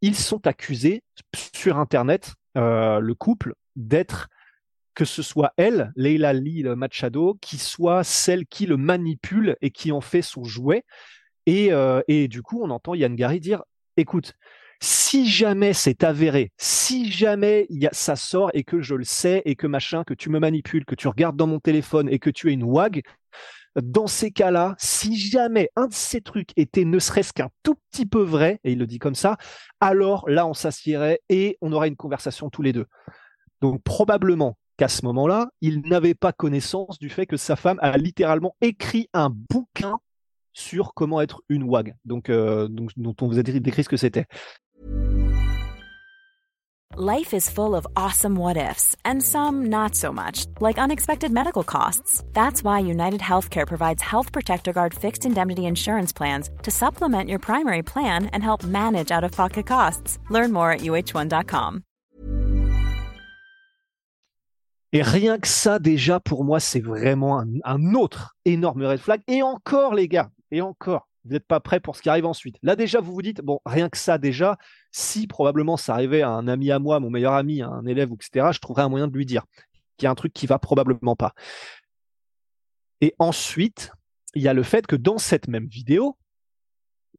ils 0.00 0.14
sont 0.14 0.46
accusés 0.46 1.02
sur 1.34 1.78
Internet, 1.78 2.34
euh, 2.56 3.00
le 3.00 3.14
couple, 3.14 3.54
d'être 3.74 4.28
que 4.98 5.04
ce 5.04 5.22
soit 5.22 5.52
elle, 5.56 5.92
Leila 5.94 6.32
Lee 6.32 6.64
Machado, 6.64 7.38
qui 7.40 7.56
soit 7.56 8.02
celle 8.02 8.46
qui 8.46 8.66
le 8.66 8.76
manipule 8.76 9.56
et 9.62 9.70
qui 9.70 9.92
en 9.92 10.00
fait 10.00 10.22
son 10.22 10.42
jouet. 10.42 10.82
Et, 11.46 11.72
euh, 11.72 12.00
et 12.08 12.26
du 12.26 12.42
coup, 12.42 12.60
on 12.64 12.70
entend 12.70 12.96
Yann 12.96 13.14
Gary 13.14 13.38
dire, 13.38 13.62
écoute, 13.96 14.32
si 14.80 15.28
jamais 15.28 15.72
c'est 15.72 16.02
avéré, 16.02 16.50
si 16.56 17.12
jamais 17.12 17.66
y 17.70 17.86
a, 17.86 17.90
ça 17.92 18.16
sort 18.16 18.50
et 18.54 18.64
que 18.64 18.80
je 18.80 18.96
le 18.96 19.04
sais 19.04 19.40
et 19.44 19.54
que 19.54 19.68
machin, 19.68 20.02
que 20.02 20.14
tu 20.14 20.30
me 20.30 20.40
manipules, 20.40 20.84
que 20.84 20.96
tu 20.96 21.06
regardes 21.06 21.36
dans 21.36 21.46
mon 21.46 21.60
téléphone 21.60 22.08
et 22.08 22.18
que 22.18 22.30
tu 22.30 22.50
es 22.50 22.52
une 22.52 22.64
wag, 22.64 23.02
dans 23.80 24.08
ces 24.08 24.32
cas-là, 24.32 24.74
si 24.78 25.16
jamais 25.16 25.70
un 25.76 25.86
de 25.86 25.94
ces 25.94 26.22
trucs 26.22 26.50
était 26.56 26.84
ne 26.84 26.98
serait-ce 26.98 27.32
qu'un 27.32 27.50
tout 27.62 27.76
petit 27.92 28.04
peu 28.04 28.22
vrai, 28.22 28.58
et 28.64 28.72
il 28.72 28.80
le 28.80 28.86
dit 28.88 28.98
comme 28.98 29.14
ça, 29.14 29.36
alors 29.78 30.28
là, 30.28 30.44
on 30.44 30.54
s'assierait 30.54 31.20
et 31.28 31.56
on 31.60 31.70
aurait 31.70 31.86
une 31.86 31.94
conversation 31.94 32.50
tous 32.50 32.62
les 32.62 32.72
deux. 32.72 32.86
Donc 33.60 33.80
probablement 33.84 34.58
qu'à 34.78 34.88
ce 34.88 35.04
moment-là, 35.04 35.50
il 35.60 35.82
n'avait 35.82 36.14
pas 36.14 36.32
connaissance 36.32 36.98
du 36.98 37.10
fait 37.10 37.26
que 37.26 37.36
sa 37.36 37.56
femme 37.56 37.78
a 37.82 37.98
littéralement 37.98 38.56
écrit 38.62 39.08
un 39.12 39.28
bouquin 39.28 39.98
sur 40.54 40.94
comment 40.94 41.20
être 41.20 41.42
une 41.48 41.64
WAG, 41.64 41.94
donc, 42.04 42.30
euh, 42.30 42.68
donc 42.68 42.90
dont 42.96 43.14
on 43.20 43.28
vous 43.28 43.38
a 43.38 43.42
décrit 43.42 43.84
ce 43.84 43.88
que 43.88 43.96
c'était. 43.96 44.26
Life 46.96 47.32
is 47.32 47.48
full 47.48 47.76
of 47.76 47.86
awesome 47.94 48.34
what 48.34 48.56
ifs 48.56 48.96
and 49.04 49.22
some 49.22 49.66
not 49.66 49.94
so 49.94 50.10
much, 50.10 50.46
like 50.60 50.78
unexpected 50.78 51.30
medical 51.30 51.62
costs. 51.62 52.24
That's 52.32 52.64
why 52.64 52.80
United 52.80 53.20
Healthcare 53.20 53.66
provides 53.66 54.02
Health 54.02 54.32
Protector 54.32 54.72
Guard 54.72 54.94
fixed 54.94 55.24
indemnity 55.24 55.66
insurance 55.66 56.12
plans 56.12 56.50
to 56.62 56.70
supplement 56.70 57.28
your 57.28 57.38
primary 57.38 57.82
plan 57.82 58.26
and 58.32 58.42
help 58.42 58.64
manage 58.64 59.12
out 59.12 59.22
of 59.22 59.32
pocket 59.32 59.66
costs. 59.66 60.18
Learn 60.30 60.50
more 60.50 60.72
at 60.72 60.80
uh1.com. 60.80 61.84
Et 64.92 65.02
rien 65.02 65.38
que 65.38 65.48
ça, 65.48 65.78
déjà, 65.78 66.18
pour 66.18 66.44
moi, 66.44 66.60
c'est 66.60 66.80
vraiment 66.80 67.44
un, 67.64 67.94
autre 67.94 68.36
énorme 68.44 68.84
red 68.84 69.00
flag. 69.00 69.20
Et 69.26 69.42
encore, 69.42 69.94
les 69.94 70.08
gars, 70.08 70.30
et 70.50 70.62
encore, 70.62 71.08
vous 71.24 71.32
n'êtes 71.32 71.46
pas 71.46 71.60
prêts 71.60 71.80
pour 71.80 71.94
ce 71.94 72.02
qui 72.02 72.08
arrive 72.08 72.24
ensuite. 72.24 72.56
Là, 72.62 72.74
déjà, 72.74 73.00
vous 73.00 73.12
vous 73.12 73.22
dites, 73.22 73.42
bon, 73.42 73.60
rien 73.66 73.90
que 73.90 73.98
ça, 73.98 74.16
déjà, 74.16 74.56
si 74.90 75.26
probablement 75.26 75.76
ça 75.76 75.92
arrivait 75.92 76.22
à 76.22 76.30
un 76.30 76.48
ami 76.48 76.70
à 76.70 76.78
moi, 76.78 77.00
mon 77.00 77.10
meilleur 77.10 77.34
ami, 77.34 77.60
un 77.60 77.84
élève, 77.84 78.10
etc., 78.12 78.48
je 78.52 78.60
trouverais 78.60 78.82
un 78.82 78.88
moyen 78.88 79.08
de 79.08 79.12
lui 79.12 79.26
dire 79.26 79.44
qu'il 79.98 80.06
y 80.06 80.08
a 80.08 80.10
un 80.10 80.14
truc 80.14 80.32
qui 80.32 80.46
va 80.46 80.58
probablement 80.58 81.16
pas. 81.16 81.34
Et 83.02 83.14
ensuite, 83.18 83.92
il 84.34 84.42
y 84.42 84.48
a 84.48 84.54
le 84.54 84.62
fait 84.62 84.86
que 84.86 84.96
dans 84.96 85.18
cette 85.18 85.48
même 85.48 85.66
vidéo, 85.66 86.16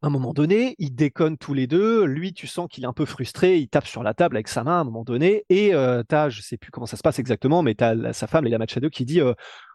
à 0.02 0.08
un 0.08 0.10
moment 0.10 0.34
donné, 0.34 0.76
ils 0.80 0.96
déconnent 0.96 1.38
tous 1.38 1.54
les 1.54 1.68
deux. 1.68 2.06
Lui, 2.06 2.34
tu 2.34 2.48
sens 2.48 2.68
qu'il 2.70 2.86
est 2.86 2.88
un 2.88 2.94
peu 2.94 3.06
frustré. 3.06 3.58
Il 3.58 3.68
tape 3.68 3.86
sur 3.86 4.02
la 4.02 4.14
table 4.14 4.38
avec 4.38 4.48
sa 4.48 4.64
main 4.64 4.78
à 4.78 4.80
un 4.80 4.84
moment 4.86 5.04
donné. 5.04 5.46
Et 5.50 5.74
euh, 5.74 6.04
tu 6.08 6.16
as, 6.16 6.30
je 6.30 6.42
sais 6.42 6.58
plus 6.58 6.72
comment 6.72 6.86
ça 6.86 6.96
se 6.96 7.02
passe 7.02 7.20
exactement, 7.20 7.62
mais 7.64 7.76
tu 7.76 7.84
as 7.84 8.14
sa 8.14 8.28
femme, 8.28 8.46
Leila 8.46 8.58
Machado, 8.58 8.90
qui 8.90 9.04
dit 9.04 9.20
euh, 9.20 9.34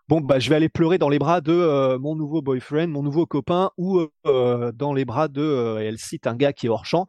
Bon, 0.08 0.20
bah, 0.20 0.38
je 0.38 0.48
vais 0.48 0.56
aller 0.56 0.70
pleurer 0.70 0.96
dans 0.96 1.10
les 1.10 1.18
bras 1.18 1.40
de 1.42 1.52
euh, 1.52 1.98
mon 1.98 2.16
nouveau 2.16 2.40
boyfriend, 2.40 2.88
mon 2.88 3.02
nouveau 3.02 3.26
copain, 3.26 3.70
ou 3.76 4.06
dans 4.24 4.94
les 4.94 5.04
bras 5.04 5.28
de. 5.28 5.78
elle 5.80 5.98
cite 5.98 6.26
un 6.26 6.36
gars 6.36 6.52
qui 6.52 6.66
est 6.66 6.70
hors 6.70 6.86
champ. 6.86 7.06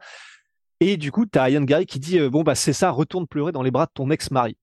Et 0.80 0.98
du 0.98 1.10
coup, 1.10 1.24
tu 1.26 1.38
as 1.38 1.48
Ian 1.50 1.62
Gary 1.62 1.86
qui 1.86 1.98
dit 2.00 2.20
Bon, 2.28 2.42
bah, 2.42 2.54
c'est 2.54 2.74
ça, 2.74 2.90
retourne 2.90 3.26
pleurer 3.26 3.52
dans 3.52 3.62
les 3.62 3.70
bras 3.70 3.86
de 3.86 3.92
ton 3.94 4.10
ex-mari. 4.10 4.56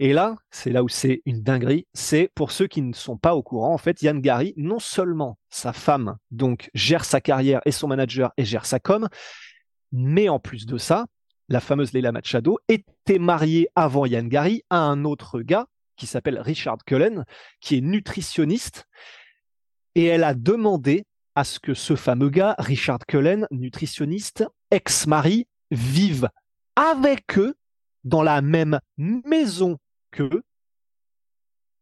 Et 0.00 0.12
là, 0.12 0.36
c'est 0.50 0.70
là 0.70 0.84
où 0.84 0.88
c'est 0.88 1.22
une 1.26 1.42
dinguerie. 1.42 1.86
C'est 1.92 2.30
pour 2.34 2.52
ceux 2.52 2.68
qui 2.68 2.82
ne 2.82 2.92
sont 2.92 3.16
pas 3.16 3.34
au 3.34 3.42
courant, 3.42 3.74
en 3.74 3.78
fait, 3.78 4.00
Yann 4.02 4.20
Gary, 4.20 4.54
non 4.56 4.78
seulement 4.78 5.38
sa 5.50 5.72
femme, 5.72 6.16
donc, 6.30 6.70
gère 6.72 7.04
sa 7.04 7.20
carrière 7.20 7.60
et 7.64 7.72
son 7.72 7.88
manager 7.88 8.32
et 8.36 8.44
gère 8.44 8.64
sa 8.64 8.78
com, 8.78 9.08
mais 9.90 10.28
en 10.28 10.38
plus 10.38 10.66
de 10.66 10.78
ça, 10.78 11.06
la 11.48 11.60
fameuse 11.60 11.92
Leila 11.92 12.12
Machado 12.12 12.58
était 12.68 13.18
mariée 13.18 13.68
avant 13.74 14.06
Yann 14.06 14.28
Gary 14.28 14.62
à 14.70 14.78
un 14.78 15.04
autre 15.04 15.40
gars 15.40 15.66
qui 15.96 16.06
s'appelle 16.06 16.38
Richard 16.38 16.78
Cullen, 16.84 17.24
qui 17.60 17.78
est 17.78 17.80
nutritionniste. 17.80 18.86
Et 19.94 20.04
elle 20.04 20.22
a 20.22 20.34
demandé 20.34 21.06
à 21.34 21.42
ce 21.42 21.58
que 21.58 21.74
ce 21.74 21.96
fameux 21.96 22.28
gars, 22.28 22.54
Richard 22.58 23.00
Cullen, 23.06 23.46
nutritionniste, 23.50 24.44
ex-mari, 24.70 25.48
vive 25.70 26.28
avec 26.76 27.38
eux 27.38 27.56
dans 28.04 28.22
la 28.22 28.42
même 28.42 28.78
maison 28.96 29.78
que 30.10 30.42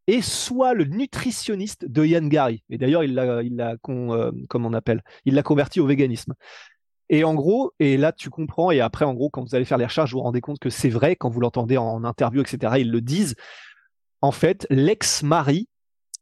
et 0.06 0.22
soit 0.22 0.74
le 0.74 0.84
nutritionniste 0.84 1.86
de 1.86 2.04
Yann 2.04 2.28
Gary. 2.28 2.62
Et 2.70 2.78
d'ailleurs, 2.78 3.04
il 3.04 3.14
l'a, 3.14 3.42
il 3.42 3.60
euh, 3.60 4.30
on 4.54 4.72
appelle, 4.72 5.02
il 5.24 5.34
l'a 5.34 5.42
converti 5.42 5.80
au 5.80 5.86
véganisme. 5.86 6.34
Et 7.08 7.24
en 7.24 7.34
gros, 7.34 7.72
et 7.78 7.96
là 7.96 8.12
tu 8.12 8.30
comprends, 8.30 8.70
et 8.70 8.80
après 8.80 9.04
en 9.04 9.14
gros, 9.14 9.30
quand 9.30 9.42
vous 9.42 9.54
allez 9.54 9.64
faire 9.64 9.78
les 9.78 9.84
recherches, 9.84 10.12
vous 10.12 10.18
vous 10.18 10.24
rendez 10.24 10.40
compte 10.40 10.58
que 10.58 10.70
c'est 10.70 10.88
vrai, 10.88 11.14
quand 11.14 11.28
vous 11.28 11.40
l'entendez 11.40 11.76
en 11.76 12.04
interview, 12.04 12.40
etc., 12.40 12.74
ils 12.78 12.90
le 12.90 13.00
disent. 13.00 13.36
En 14.22 14.32
fait, 14.32 14.66
l'ex-mari 14.70 15.68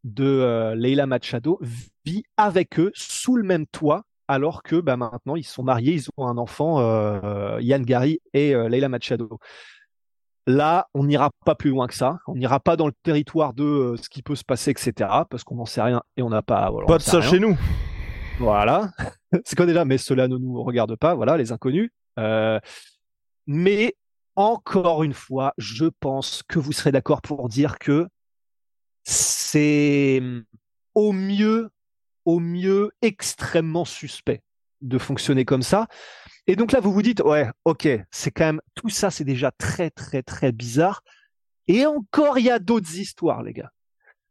de 0.02 0.25
euh, 0.25 0.75
Leila 0.75 1.06
Machado 1.06 1.58
vit 2.04 2.25
avec 2.37 2.78
eux 2.78 2.90
sous 2.94 3.37
le 3.37 3.44
même 3.44 3.66
toit, 3.66 4.04
alors 4.28 4.62
que 4.62 4.76
bah, 4.76 4.96
maintenant 4.96 5.37
ils 5.37 5.44
sont 5.44 5.62
mariés, 5.62 5.94
ils 5.94 6.08
ont 6.18 6.26
un 6.26 6.37
enfant, 6.37 6.80
euh, 6.80 7.58
Yann 7.61 7.82
Gary 7.82 8.20
et 8.34 8.54
Leila 8.54 8.88
Machado. 8.88 9.38
Là, 10.46 10.88
on 10.92 11.04
n'ira 11.04 11.30
pas 11.46 11.54
plus 11.54 11.70
loin 11.70 11.86
que 11.86 11.94
ça. 11.94 12.18
On 12.26 12.34
n'ira 12.34 12.60
pas 12.60 12.76
dans 12.76 12.86
le 12.86 12.92
territoire 13.02 13.54
de 13.54 13.64
euh, 13.64 13.96
ce 13.96 14.08
qui 14.08 14.22
peut 14.22 14.36
se 14.36 14.44
passer, 14.44 14.70
etc. 14.70 14.92
Parce 15.30 15.42
qu'on 15.42 15.56
n'en 15.56 15.64
sait 15.64 15.80
rien 15.80 16.02
et 16.16 16.22
on 16.22 16.28
n'a 16.28 16.42
pas. 16.42 16.70
pas 16.86 16.98
de 16.98 17.02
ça 17.02 17.22
chez 17.22 17.38
nous. 17.38 17.56
Voilà. 18.38 18.90
c'est 19.44 19.56
quoi 19.56 19.64
déjà? 19.64 19.84
Mais 19.84 19.96
cela 19.96 20.28
ne 20.28 20.36
nous 20.36 20.62
regarde 20.62 20.96
pas. 20.96 21.14
Voilà, 21.14 21.38
les 21.38 21.52
inconnus. 21.52 21.90
Euh, 22.18 22.60
mais 23.46 23.96
encore 24.36 25.02
une 25.02 25.14
fois, 25.14 25.54
je 25.56 25.86
pense 26.00 26.42
que 26.46 26.58
vous 26.58 26.72
serez 26.72 26.92
d'accord 26.92 27.22
pour 27.22 27.48
dire 27.48 27.78
que 27.78 28.06
c'est 29.04 30.20
au 30.94 31.12
mieux, 31.12 31.70
au 32.24 32.38
mieux 32.38 32.90
extrêmement 33.02 33.84
suspect 33.84 34.42
de 34.80 34.98
fonctionner 34.98 35.44
comme 35.44 35.62
ça. 35.62 35.86
Et 36.46 36.56
donc 36.56 36.72
là, 36.72 36.80
vous 36.80 36.92
vous 36.92 37.02
dites, 37.02 37.20
ouais, 37.22 37.48
ok, 37.64 37.88
c'est 38.10 38.30
quand 38.30 38.44
même, 38.44 38.60
tout 38.74 38.90
ça, 38.90 39.10
c'est 39.10 39.24
déjà 39.24 39.50
très, 39.52 39.90
très, 39.90 40.22
très 40.22 40.52
bizarre. 40.52 41.02
Et 41.68 41.86
encore, 41.86 42.38
il 42.38 42.44
y 42.44 42.50
a 42.50 42.58
d'autres 42.58 42.96
histoires, 42.96 43.42
les 43.42 43.54
gars. 43.54 43.70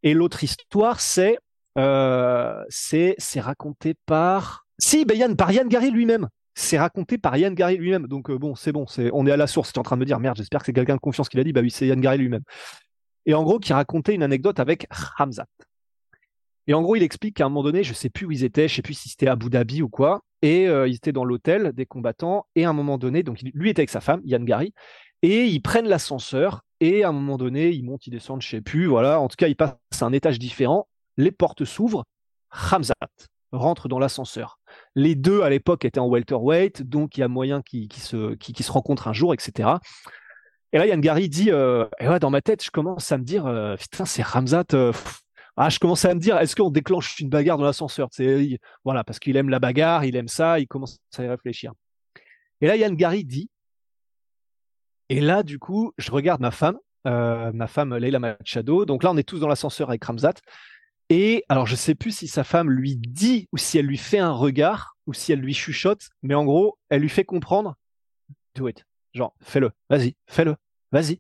Et 0.03 0.13
l'autre 0.13 0.43
histoire, 0.43 0.99
c'est, 0.99 1.39
euh, 1.77 2.63
c'est, 2.69 3.15
c'est 3.17 3.39
raconté 3.39 3.95
par, 4.05 4.67
si, 4.77 5.05
ben 5.05 5.17
Yann, 5.17 5.35
par 5.35 5.51
Yann 5.51 5.67
Gary 5.67 5.89
lui-même. 5.89 6.27
C'est 6.55 6.77
raconté 6.77 7.17
par 7.17 7.35
Yann 7.35 7.55
Gary 7.55 7.77
lui-même. 7.77 8.05
Donc 8.07 8.29
euh, 8.29 8.37
bon, 8.37 8.53
c'est 8.53 8.71
bon, 8.71 8.85
c'est, 8.85 9.09
on 9.11 9.25
est 9.25 9.31
à 9.31 9.37
la 9.37 9.47
source. 9.47 9.73
Tu 9.73 9.77
es 9.77 9.79
en 9.79 9.83
train 9.83 9.95
de 9.95 10.01
me 10.01 10.05
dire, 10.05 10.19
merde, 10.19 10.37
j'espère 10.37 10.59
que 10.59 10.67
c'est 10.67 10.73
quelqu'un 10.73 10.95
de 10.95 10.99
confiance 10.99 11.29
qui 11.29 11.37
l'a 11.37 11.43
dit. 11.43 11.53
Bah 11.53 11.61
oui, 11.61 11.71
c'est 11.71 11.87
Yann 11.87 11.99
Gary 11.99 12.19
lui-même. 12.19 12.43
Et 13.25 13.33
en 13.33 13.43
gros, 13.43 13.57
qui 13.57 13.73
racontait 13.73 14.13
une 14.13 14.21
anecdote 14.21 14.59
avec 14.59 14.85
Hamzat. 15.17 15.47
Et 16.67 16.73
en 16.73 16.81
gros, 16.81 16.95
il 16.95 17.03
explique 17.03 17.37
qu'à 17.37 17.45
un 17.45 17.49
moment 17.49 17.63
donné, 17.63 17.83
je 17.83 17.93
sais 17.93 18.09
plus 18.09 18.25
où 18.25 18.31
ils 18.31 18.43
étaient, 18.43 18.67
je 18.67 18.75
sais 18.75 18.81
plus 18.81 18.93
si 18.93 19.09
c'était 19.09 19.27
Abu 19.27 19.49
Dhabi 19.49 19.81
ou 19.81 19.89
quoi, 19.89 20.21
et 20.41 20.67
euh, 20.67 20.87
ils 20.87 20.95
étaient 20.95 21.11
dans 21.11 21.25
l'hôtel 21.25 21.73
des 21.73 21.85
combattants, 21.85 22.45
et 22.55 22.65
à 22.65 22.69
un 22.69 22.73
moment 22.73 22.97
donné, 22.97 23.23
lui 23.53 23.69
était 23.69 23.81
avec 23.81 23.89
sa 23.89 24.01
femme, 24.01 24.21
Yann 24.23 24.45
Gary, 24.45 24.73
et 25.21 25.45
ils 25.45 25.61
prennent 25.61 25.87
l'ascenseur, 25.87 26.61
et 26.79 27.03
à 27.03 27.09
un 27.09 27.11
moment 27.11 27.37
donné, 27.37 27.71
ils 27.71 27.83
montent, 27.83 28.07
ils 28.07 28.11
descendent, 28.11 28.41
je 28.41 28.49
sais 28.49 28.61
plus, 28.61 28.85
voilà, 28.85 29.19
en 29.19 29.27
tout 29.27 29.35
cas, 29.37 29.47
ils 29.47 29.55
passent 29.55 29.75
à 29.99 30.05
un 30.05 30.13
étage 30.13 30.39
différent, 30.39 30.87
les 31.17 31.31
portes 31.31 31.65
s'ouvrent, 31.65 32.05
Hamzat 32.71 32.93
rentre 33.51 33.87
dans 33.87 33.99
l'ascenseur. 33.99 34.59
Les 34.95 35.15
deux, 35.15 35.41
à 35.41 35.49
l'époque, 35.49 35.85
étaient 35.85 35.99
en 35.99 36.07
welterweight, 36.07 36.83
donc 36.83 37.17
il 37.17 37.21
y 37.21 37.23
a 37.23 37.27
moyen 37.27 37.61
qu'ils 37.61 37.91
se, 37.93 38.71
rencontrent 38.71 39.07
un 39.07 39.13
jour, 39.13 39.33
etc. 39.33 39.69
Et 40.71 40.77
là, 40.77 40.87
Yann 40.87 41.01
Gary 41.01 41.29
dit, 41.29 41.51
euh, 41.51 41.85
ouais, 42.01 42.19
dans 42.19 42.31
ma 42.31 42.41
tête, 42.41 42.63
je 42.63 42.71
commence 42.71 43.11
à 43.11 43.17
me 43.17 43.23
dire, 43.23 43.45
euh, 43.45 43.75
putain, 43.75 44.05
c'est 44.05 44.23
Ramzat, 44.23 44.65
ah, 45.55 45.69
je 45.69 45.79
commençais 45.79 46.09
à 46.09 46.15
me 46.15 46.19
dire, 46.19 46.37
est-ce 46.39 46.55
qu'on 46.55 46.71
déclenche 46.71 47.19
une 47.19 47.29
bagarre 47.29 47.57
dans 47.57 47.65
l'ascenseur? 47.65 48.09
Voilà, 48.83 49.03
parce 49.03 49.19
qu'il 49.19 49.37
aime 49.37 49.49
la 49.49 49.59
bagarre, 49.59 50.03
il 50.03 50.15
aime 50.15 50.27
ça, 50.27 50.59
il 50.59 50.67
commence 50.67 50.99
à 51.17 51.23
y 51.23 51.27
réfléchir. 51.27 51.73
Et 52.61 52.67
là, 52.67 52.75
Yann 52.75 52.95
Gary 52.95 53.23
dit, 53.23 53.49
et 55.09 55.21
là, 55.21 55.43
du 55.43 55.59
coup, 55.59 55.93
je 55.97 56.11
regarde 56.11 56.41
ma 56.41 56.51
femme, 56.51 56.77
euh, 57.05 57.51
ma 57.53 57.67
femme 57.67 57.95
Leila 57.95 58.19
Machado. 58.19 58.85
Donc 58.85 59.03
là, 59.03 59.11
on 59.11 59.17
est 59.17 59.27
tous 59.27 59.39
dans 59.39 59.47
l'ascenseur 59.47 59.89
avec 59.89 60.03
Ramzat. 60.03 60.35
Et 61.09 61.43
alors, 61.49 61.67
je 61.67 61.75
sais 61.75 61.93
plus 61.93 62.11
si 62.11 62.27
sa 62.27 62.43
femme 62.43 62.71
lui 62.71 62.95
dit 62.95 63.47
ou 63.51 63.57
si 63.57 63.77
elle 63.77 63.85
lui 63.85 63.97
fait 63.97 64.19
un 64.19 64.31
regard 64.31 64.95
ou 65.05 65.13
si 65.13 65.31
elle 65.33 65.39
lui 65.39 65.53
chuchote, 65.53 66.09
mais 66.23 66.33
en 66.33 66.45
gros, 66.45 66.79
elle 66.89 67.01
lui 67.01 67.09
fait 67.09 67.25
comprendre, 67.25 67.75
do 68.55 68.67
it. 68.67 68.85
Genre, 69.13 69.35
fais-le, 69.41 69.71
vas-y, 69.89 70.15
fais-le, 70.25 70.55
vas-y, 70.91 71.19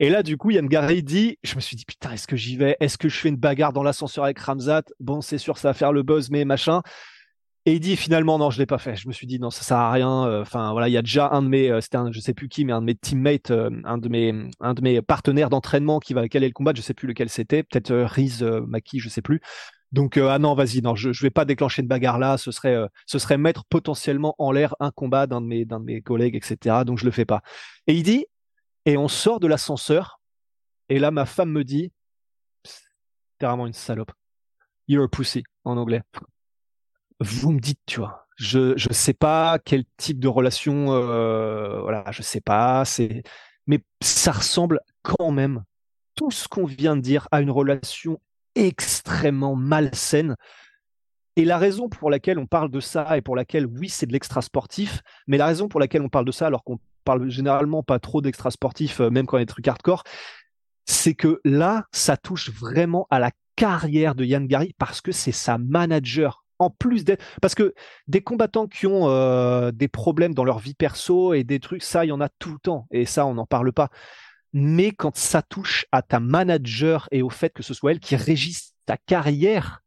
et 0.00 0.08
là, 0.08 0.22
du 0.22 0.38
coup, 0.38 0.50
Yann 0.50 0.66
Gary 0.66 1.02
dit, 1.02 1.38
je 1.42 1.54
me 1.56 1.60
suis 1.60 1.76
dit, 1.76 1.84
putain, 1.84 2.12
est-ce 2.12 2.26
que 2.26 2.34
j'y 2.34 2.56
vais? 2.56 2.76
Est-ce 2.80 2.96
que 2.96 3.10
je 3.10 3.16
fais 3.18 3.28
une 3.28 3.36
bagarre 3.36 3.74
dans 3.74 3.82
l'ascenseur 3.82 4.24
avec 4.24 4.38
Ramzat? 4.38 4.82
Bon, 4.98 5.20
c'est 5.20 5.36
sûr, 5.36 5.58
ça 5.58 5.68
va 5.68 5.74
faire 5.74 5.92
le 5.92 6.02
buzz, 6.02 6.30
mais 6.30 6.46
machin. 6.46 6.80
Et 7.66 7.74
il 7.74 7.80
dit 7.80 7.96
finalement 7.96 8.38
non, 8.38 8.48
je 8.50 8.58
l'ai 8.58 8.66
pas 8.66 8.78
fait. 8.78 8.96
Je 8.96 9.06
me 9.06 9.12
suis 9.12 9.26
dit 9.26 9.38
non, 9.38 9.50
ça 9.50 9.62
sert 9.62 9.76
à 9.76 9.92
rien. 9.92 10.26
Euh, 10.26 10.40
enfin 10.40 10.72
voilà, 10.72 10.88
il 10.88 10.92
y 10.92 10.96
a 10.96 11.02
déjà 11.02 11.28
un 11.30 11.42
de 11.42 11.48
mes, 11.48 11.70
euh, 11.70 11.82
c'était 11.82 11.98
un, 11.98 12.10
je 12.10 12.18
sais 12.18 12.32
plus 12.32 12.48
qui, 12.48 12.64
mais 12.64 12.72
un 12.72 12.80
de 12.80 12.86
mes 12.86 12.94
teammates, 12.94 13.50
euh, 13.50 13.70
un 13.84 13.98
de 13.98 14.08
mes, 14.08 14.34
un 14.60 14.72
de 14.72 14.80
mes 14.80 15.02
partenaires 15.02 15.50
d'entraînement 15.50 15.98
qui 15.98 16.14
va 16.14 16.26
caler 16.28 16.46
le 16.46 16.54
combat? 16.54 16.72
Je 16.74 16.80
sais 16.80 16.94
plus 16.94 17.06
lequel 17.06 17.28
c'était. 17.28 17.62
Peut-être 17.62 17.92
Riz 17.94 18.42
Maki, 18.66 18.98
je 19.00 19.10
sais 19.10 19.20
plus. 19.20 19.40
Donc 19.92 20.16
ah 20.16 20.38
non, 20.38 20.54
vas-y, 20.54 20.80
non, 20.80 20.94
je, 20.94 21.12
je 21.12 21.22
vais 21.22 21.30
pas 21.30 21.44
déclencher 21.44 21.82
une 21.82 21.88
bagarre 21.88 22.18
là. 22.18 22.38
Ce 22.38 22.50
serait, 22.52 22.78
ce 23.04 23.18
serait 23.18 23.36
mettre 23.36 23.64
potentiellement 23.66 24.34
en 24.38 24.52
l'air 24.52 24.74
un 24.80 24.90
combat 24.90 25.26
d'un 25.26 25.42
de 25.42 25.46
mes, 25.46 25.64
d'un 25.66 25.80
de 25.80 25.84
mes 25.84 26.00
collègues, 26.00 26.36
etc. 26.36 26.84
Donc 26.86 26.98
je 26.98 27.04
le 27.04 27.10
fais 27.10 27.26
pas. 27.26 27.42
Et 27.86 27.94
il 27.94 28.02
dit 28.02 28.24
et 28.84 28.96
on 28.96 29.08
sort 29.08 29.40
de 29.40 29.46
l'ascenseur. 29.46 30.20
Et 30.88 30.98
là, 30.98 31.10
ma 31.10 31.26
femme 31.26 31.50
me 31.50 31.64
dit, 31.64 31.92
t'es 33.38 33.46
vraiment 33.46 33.66
une 33.66 33.72
salope. 33.72 34.12
You're 34.88 35.04
a 35.04 35.08
pussy, 35.08 35.44
en 35.64 35.76
anglais. 35.76 36.02
Vous 37.20 37.52
me 37.52 37.60
dites, 37.60 37.80
tu 37.86 38.00
vois, 38.00 38.26
je 38.36 38.76
je 38.76 38.92
sais 38.92 39.12
pas 39.12 39.58
quel 39.64 39.84
type 39.96 40.18
de 40.18 40.28
relation, 40.28 40.92
euh, 40.92 41.80
voilà, 41.82 42.04
je 42.10 42.22
sais 42.22 42.40
pas, 42.40 42.84
c'est, 42.84 43.22
mais 43.66 43.84
ça 44.02 44.32
ressemble 44.32 44.80
quand 45.02 45.30
même 45.30 45.62
tout 46.14 46.30
ce 46.30 46.48
qu'on 46.48 46.64
vient 46.64 46.96
de 46.96 47.02
dire 47.02 47.28
à 47.30 47.40
une 47.40 47.50
relation 47.50 48.20
extrêmement 48.54 49.54
malsaine. 49.56 50.36
Et 51.36 51.44
la 51.44 51.58
raison 51.58 51.88
pour 51.88 52.10
laquelle 52.10 52.38
on 52.38 52.46
parle 52.46 52.70
de 52.70 52.80
ça 52.80 53.16
et 53.16 53.22
pour 53.22 53.36
laquelle, 53.36 53.66
oui, 53.66 53.88
c'est 53.88 54.06
de 54.06 54.12
l'extra 54.12 54.42
sportif, 54.42 55.00
mais 55.26 55.38
la 55.38 55.46
raison 55.46 55.68
pour 55.68 55.80
laquelle 55.80 56.02
on 56.02 56.08
parle 56.08 56.24
de 56.24 56.32
ça 56.32 56.46
alors 56.46 56.64
qu'on 56.64 56.78
parle 57.04 57.30
généralement 57.30 57.82
pas 57.82 57.98
trop 57.98 58.20
d'extra 58.20 58.50
sportifs, 58.50 59.00
euh, 59.00 59.10
même 59.10 59.26
quand 59.26 59.36
il 59.36 59.40
y 59.40 59.42
a 59.42 59.46
des 59.46 59.52
trucs 59.52 59.68
hardcore, 59.68 60.04
c'est 60.86 61.14
que 61.14 61.40
là, 61.44 61.86
ça 61.92 62.16
touche 62.16 62.50
vraiment 62.50 63.06
à 63.10 63.18
la 63.18 63.30
carrière 63.56 64.14
de 64.14 64.24
Yann 64.24 64.46
Gary 64.46 64.74
parce 64.78 65.00
que 65.00 65.12
c'est 65.12 65.32
sa 65.32 65.58
manager. 65.58 66.44
En 66.58 66.68
plus 66.68 67.04
d'être, 67.04 67.24
parce 67.40 67.54
que 67.54 67.74
des 68.06 68.20
combattants 68.20 68.66
qui 68.66 68.86
ont 68.86 69.08
euh, 69.08 69.70
des 69.70 69.88
problèmes 69.88 70.34
dans 70.34 70.44
leur 70.44 70.58
vie 70.58 70.74
perso 70.74 71.32
et 71.32 71.42
des 71.42 71.58
trucs, 71.58 71.82
ça, 71.82 72.04
il 72.04 72.08
y 72.08 72.12
en 72.12 72.20
a 72.20 72.28
tout 72.28 72.52
le 72.52 72.58
temps. 72.58 72.86
Et 72.90 73.06
ça, 73.06 73.24
on 73.24 73.32
n'en 73.32 73.46
parle 73.46 73.72
pas. 73.72 73.88
Mais 74.52 74.90
quand 74.90 75.16
ça 75.16 75.40
touche 75.40 75.86
à 75.90 76.02
ta 76.02 76.20
manager 76.20 77.08
et 77.12 77.22
au 77.22 77.30
fait 77.30 77.50
que 77.54 77.62
ce 77.62 77.72
soit 77.72 77.92
elle 77.92 78.00
qui 78.00 78.14
régisse 78.14 78.74
ta 78.84 78.98
carrière, 78.98 79.82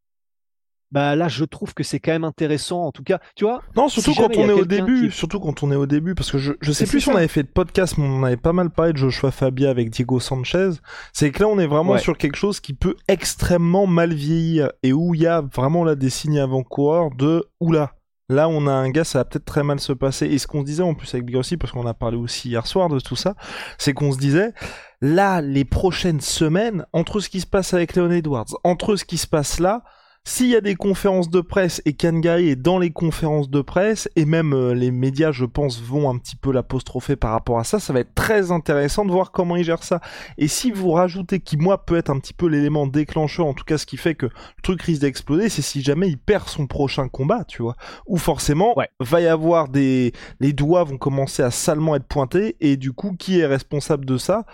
bah 0.94 1.16
là 1.16 1.28
je 1.28 1.44
trouve 1.44 1.74
que 1.74 1.84
c'est 1.84 2.00
quand 2.00 2.12
même 2.12 2.24
intéressant 2.24 2.84
en 2.84 2.92
tout 2.92 3.04
cas 3.04 3.20
tu 3.36 3.44
vois 3.46 3.62
non 3.76 3.90
surtout 3.90 4.14
si 4.14 4.18
quand 4.18 4.38
on 4.38 4.48
est 4.48 4.54
au 4.54 4.64
début 4.66 5.10
qui- 5.10 5.16
surtout 5.18 5.40
quand 5.40 5.64
on 5.64 5.72
est 5.72 5.76
au 5.76 5.88
début 5.88 6.14
parce 6.16 6.32
que 6.32 6.38
je, 6.38 6.54
je 6.62 6.72
sais 6.72 6.86
plus 6.86 7.02
si 7.02 7.10
on 7.10 7.16
avait 7.16 7.28
fait 7.28 7.44
de 7.44 7.48
podcast 7.48 7.98
mais 7.98 8.06
on 8.08 8.24
avait 8.24 8.38
pas 8.38 8.54
mal 8.54 8.70
parlé 8.70 8.94
de 8.94 8.98
Joshua 8.98 9.32
Fabia 9.32 9.70
avec 9.72 9.90
Diego 9.90 10.20
Sanchez 10.20 10.70
c'est 11.12 11.32
que 11.32 11.42
là 11.42 11.50
on 11.50 11.58
est 11.60 11.68
vraiment 11.68 11.94
Ouais. 11.94 12.00
sur 12.00 12.18
quelque 12.18 12.36
chose 12.38 12.60
qui 12.60 12.74
peut 12.74 12.96
extrêmement 13.08 13.88
mal 13.88 14.14
vieillir 14.14 14.70
et 14.84 14.94
où 14.94 15.16
il 15.16 15.22
y 15.22 15.28
a 15.28 15.42
vraiment 15.42 15.84
là 15.84 15.96
des 15.96 16.10
signes 16.12 16.40
avant-coureurs 16.40 17.10
de 17.18 17.44
oula 17.60 17.94
Là, 18.30 18.48
on 18.48 18.68
a 18.68 18.72
un 18.72 18.90
gars, 18.90 19.04
ça 19.04 19.20
va 19.20 19.26
peut-être 19.26 19.44
très 19.46 19.64
mal 19.64 19.82
se 19.82 19.92
passer. 19.92 20.26
Et 20.28 20.38
ce 20.38 20.48
qu'on 20.48 20.62
se 20.62 20.66
disait 20.66 20.82
en 20.82 20.94
plus 20.96 21.14
avec 21.14 21.26
Big 21.26 21.36
Rossi, 21.36 21.58
parce 21.58 21.74
qu'on 21.74 21.86
a 21.86 21.94
parlé 21.94 22.16
aussi 22.16 22.48
hier 22.50 22.66
soir 22.66 22.88
de 22.88 22.98
tout 23.02 23.18
ça, 23.18 23.36
c'est 23.78 23.94
qu'on 23.94 24.14
se 24.14 24.18
disait, 24.18 24.54
là, 25.02 25.42
les 25.42 25.66
prochaines 25.66 26.22
semaines, 26.22 26.86
entre 26.94 27.20
ce 27.20 27.28
qui 27.28 27.42
se 27.42 27.46
passe 27.46 27.74
avec 27.74 27.96
Leon 27.98 28.10
Edwards, 28.12 28.48
entre 28.64 28.96
ce 28.96 29.04
qui 29.04 29.18
se 29.18 29.28
passe 29.28 29.60
là, 29.60 29.84
s'il 30.26 30.48
y 30.48 30.56
a 30.56 30.62
des 30.62 30.76
conférences 30.76 31.30
de 31.30 31.42
presse 31.42 31.82
et 31.86 31.94
Kangari 31.94 32.48
est 32.48 32.56
dans 32.56 32.80
les 32.80 32.92
conférences 32.92 33.50
de 33.50 33.62
presse, 33.62 34.10
et 34.16 34.24
même 34.26 34.54
euh, 34.54 34.74
les 34.74 34.90
médias, 34.90 35.32
je 35.34 35.44
pense, 35.44 35.82
vont 35.82 36.10
un 36.10 36.18
petit 36.18 36.38
peu 36.38 36.52
l'apostropher 36.54 37.18
par 37.18 37.32
rapport 37.32 37.60
à 37.60 37.66
ça, 37.66 37.80
ça 37.80 37.92
va 37.92 38.00
être 38.00 38.16
très 38.16 38.50
intéressant 38.52 39.04
de 39.04 39.12
voir 39.12 39.32
comment 39.32 39.58
il 39.58 39.66
gère 39.66 39.84
ça. 39.84 40.00
Et 40.38 40.48
si 40.48 40.72
vous 40.72 40.92
rajoutez, 40.92 41.42
qui 41.42 41.58
moi 41.58 41.86
peut 41.86 41.98
être 41.98 42.10
un 42.10 42.20
petit 42.20 42.34
peu 42.34 42.48
l'élément 42.48 42.88
déclencheur, 42.88 43.46
en 43.48 43.54
tout 43.54 43.66
cas 43.66 43.78
ce 43.78 43.86
qui 43.86 43.98
fait 43.98 44.16
que 44.16 44.28
le 44.28 44.62
truc 44.62 44.82
risque 44.82 45.02
d'exploser, 45.02 45.50
c'est 45.50 45.62
si 45.62 45.82
jamais 45.84 46.08
il 46.08 46.18
perd 46.18 46.48
son 46.48 46.68
prochain 46.68 47.10
combat, 47.10 47.44
tu 47.46 47.62
vois. 47.62 47.76
Ou 48.08 48.18
forcément, 48.18 48.78
Ouais. 48.78 48.88
va 49.02 49.20
y 49.20 49.28
avoir 49.28 49.68
des... 49.68 50.14
Les 50.40 50.54
doigts 50.54 50.86
vont 50.86 50.98
commencer 50.98 51.44
à 51.44 51.52
salement 51.52 51.96
être 51.96 52.08
pointés, 52.08 52.56
et 52.62 52.78
du 52.78 52.94
coup, 52.94 53.14
qui 53.20 53.40
est 53.42 53.46
responsable 53.46 54.06
de 54.06 54.18
ça 54.18 54.46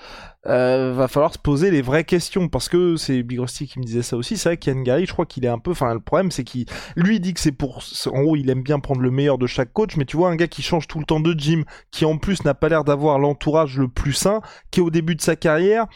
euh, 0.46 0.94
va 0.94 1.10
falloir 1.10 1.34
se 1.34 1.38
poser 1.38 1.70
les 1.70 1.82
vraies 1.82 2.06
questions 2.06 2.48
parce 2.48 2.70
que 2.70 2.96
c'est 2.96 3.24
Big 3.24 3.42
Rusty 3.42 3.68
qui 3.68 3.78
me 3.78 3.84
disait 3.84 4.02
ça 4.02 4.16
aussi. 4.16 4.38
C'est 4.38 4.48
vrai 4.50 4.58
qu'Yann 4.58 4.84
Gary, 4.84 5.06
je 5.06 5.12
crois 5.12 5.26
qu'il 5.26 5.44
est 5.44 5.50
un 5.50 5.59
peu. 5.60 5.72
Enfin, 5.72 5.94
le 5.94 6.00
problème, 6.00 6.32
c'est 6.32 6.44
qu'il 6.44 6.66
lui 6.96 7.20
dit 7.20 7.34
que 7.34 7.40
c'est 7.40 7.52
pour. 7.52 7.82
En 8.08 8.22
gros, 8.24 8.36
il 8.36 8.50
aime 8.50 8.64
bien 8.64 8.80
prendre 8.80 9.02
le 9.02 9.12
meilleur 9.12 9.38
de 9.38 9.48
chaque 9.48 9.74
coach, 9.74 9.98
mais 9.98 10.06
tu 10.06 10.18
vois, 10.18 10.30
un 10.30 10.36
gars 10.36 10.48
qui 10.48 10.62
change 10.62 10.88
tout 10.88 11.00
le 11.00 11.06
temps 11.06 11.20
de 11.20 11.34
gym, 11.38 11.66
qui 11.92 12.06
en 12.06 12.18
plus 12.18 12.44
n'a 12.44 12.54
pas 12.54 12.70
l'air 12.70 12.84
d'avoir 12.84 13.20
l'entourage 13.20 13.78
le 13.78 13.88
plus 13.88 14.14
sain, 14.14 14.42
qui 14.72 14.80
est 14.80 14.84
au 14.84 14.90
début 14.90 15.16
de 15.16 15.22
sa 15.22 15.36
carrière, 15.36 15.88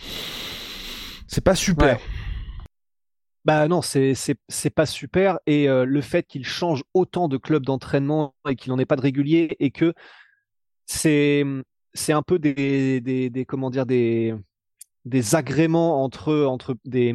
c'est 1.28 1.44
pas 1.44 1.56
super. 1.56 2.00
Bah 3.46 3.68
non, 3.68 3.82
c'est 3.82 4.16
pas 4.74 4.86
super 4.86 5.38
et 5.46 5.68
euh, 5.68 5.84
le 5.84 6.00
fait 6.00 6.26
qu'il 6.26 6.46
change 6.46 6.84
autant 6.94 7.28
de 7.28 7.36
clubs 7.36 7.66
d'entraînement 7.66 8.36
et 8.48 8.56
qu'il 8.56 8.72
n'en 8.72 8.80
ait 8.80 8.86
pas 8.86 8.96
de 8.96 9.02
régulier 9.02 9.58
et 9.60 9.70
que 9.72 9.94
c'est 10.86 11.44
un 12.08 12.22
peu 12.22 12.40
des, 12.40 13.02
des 13.02 13.46
comment 13.46 13.70
dire 13.70 13.86
des 13.86 14.34
des 15.06 15.36
agréments 15.36 16.04
entre 16.04 16.46
entre 16.46 16.76
des 16.86 17.14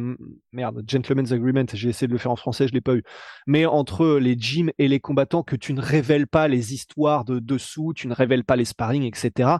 merde 0.51 0.83
gentlemen's 0.87 1.31
agreement 1.31 1.65
j'ai 1.73 1.89
essayé 1.89 2.07
de 2.07 2.11
le 2.11 2.19
faire 2.19 2.31
en 2.31 2.35
français 2.35 2.67
je 2.67 2.73
l'ai 2.73 2.81
pas 2.81 2.95
eu 2.95 3.03
mais 3.47 3.65
entre 3.65 4.17
les 4.17 4.37
gyms 4.37 4.71
et 4.77 4.87
les 4.87 4.99
combattants 4.99 5.41
que 5.41 5.55
tu 5.55 5.73
ne 5.73 5.81
révèles 5.81 6.27
pas 6.27 6.47
les 6.47 6.73
histoires 6.73 7.25
de 7.25 7.39
dessous 7.39 7.93
tu 7.95 8.07
ne 8.07 8.13
révèles 8.13 8.43
pas 8.43 8.55
les 8.55 8.65
sparring 8.65 9.03
etc 9.03 9.57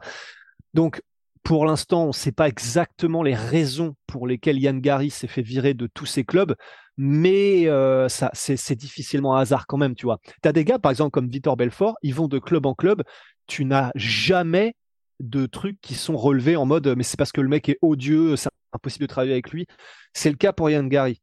donc 0.74 1.01
pour 1.43 1.65
l'instant, 1.65 2.03
on 2.03 2.07
ne 2.07 2.12
sait 2.12 2.31
pas 2.31 2.48
exactement 2.48 3.24
les 3.24 3.33
raisons 3.33 3.95
pour 4.07 4.27
lesquelles 4.27 4.59
Yann 4.59 4.79
Gary 4.79 5.09
s'est 5.09 5.27
fait 5.27 5.41
virer 5.41 5.74
de 5.74 5.88
tous 5.88 6.05
ses 6.05 6.24
clubs, 6.24 6.55
mais 6.98 7.67
euh, 7.67 8.09
ça, 8.09 8.29
c'est, 8.33 8.75
difficilement 8.75 9.36
un 9.36 9.41
hasard 9.41 9.65
quand 9.67 9.77
même, 9.77 9.95
tu 9.95 10.05
vois. 10.05 10.19
Tu 10.43 10.50
as 10.50 10.51
des 10.51 10.65
gars, 10.65 10.79
par 10.79 10.91
exemple, 10.91 11.12
comme 11.12 11.29
Vitor 11.29 11.55
Belfort, 11.55 11.95
ils 12.03 12.13
vont 12.13 12.27
de 12.27 12.39
club 12.39 12.65
en 12.65 12.75
club, 12.75 13.03
tu 13.48 13.65
n'as 13.65 13.91
jamais 13.95 14.75
de 15.19 15.45
trucs 15.45 15.79
qui 15.81 15.95
sont 15.95 16.17
relevés 16.17 16.55
en 16.55 16.65
mode 16.65 16.93
mais 16.95 17.03
c'est 17.03 17.17
parce 17.17 17.31
que 17.31 17.41
le 17.41 17.49
mec 17.49 17.69
est 17.69 17.77
odieux, 17.81 18.35
c'est 18.35 18.49
impossible 18.73 19.03
de 19.03 19.07
travailler 19.07 19.33
avec 19.33 19.51
lui. 19.51 19.67
C'est 20.13 20.29
le 20.29 20.38
cas 20.38 20.53
pour 20.53 20.69
Yann 20.69 20.88
Gary. 20.89 21.21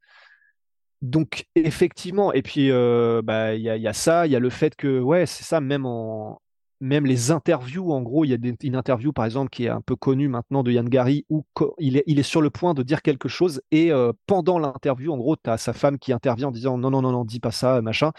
Donc 1.03 1.47
effectivement, 1.55 2.33
et 2.33 2.43
puis 2.43 2.71
euh, 2.71 3.21
bah, 3.23 3.55
il 3.55 3.63
y, 3.63 3.71
a, 3.71 3.77
y 3.77 3.87
a 3.87 3.93
ça, 3.93 4.27
il 4.27 4.33
y 4.33 4.37
a 4.37 4.41
le 4.41 4.51
fait 4.51 4.75
que 4.77 5.01
ouais 5.01 5.27
c'est 5.27 5.45
ça 5.45 5.61
même 5.61 5.87
en 5.87 6.41
même 6.81 7.07
les 7.07 7.31
interviews 7.31 7.93
en 7.93 8.03
gros 8.03 8.25
il 8.25 8.31
y 8.31 8.35
a 8.35 8.39
une 8.63 8.77
interview 8.77 9.13
par 9.13 9.25
exemple 9.25 9.51
qui 9.51 9.65
est 9.65 9.71
un 9.71 9.81
peu 9.81 9.97
connue 9.97 10.29
maintenant 10.29 10.63
de 10.63 10.73
Yann 10.73 10.89
Gary 10.89 11.25
où 11.31 11.45
il 11.79 11.97
est, 11.97 12.05
il 12.07 12.19
est 12.19 12.23
sur 12.23 12.43
le 12.43 12.51
point 12.51 12.75
de 12.75 12.83
dire 12.83 13.03
quelque 13.03 13.29
chose 13.29 13.63
et 13.71 13.93
euh, 13.93 14.13
pendant 14.27 14.59
l'interview 14.59 15.13
en 15.13 15.17
gros 15.17 15.37
tu 15.37 15.49
as 15.49 15.57
sa 15.57 15.73
femme 15.73 15.99
qui 15.99 16.13
intervient 16.13 16.49
en 16.49 16.51
disant 16.53 16.77
non 16.77 16.91
non 16.91 17.01
non 17.03 17.13
non 17.13 17.25
dis 17.25 17.41
pas 17.41 17.51
ça 17.51 17.81
machin. 17.83 18.13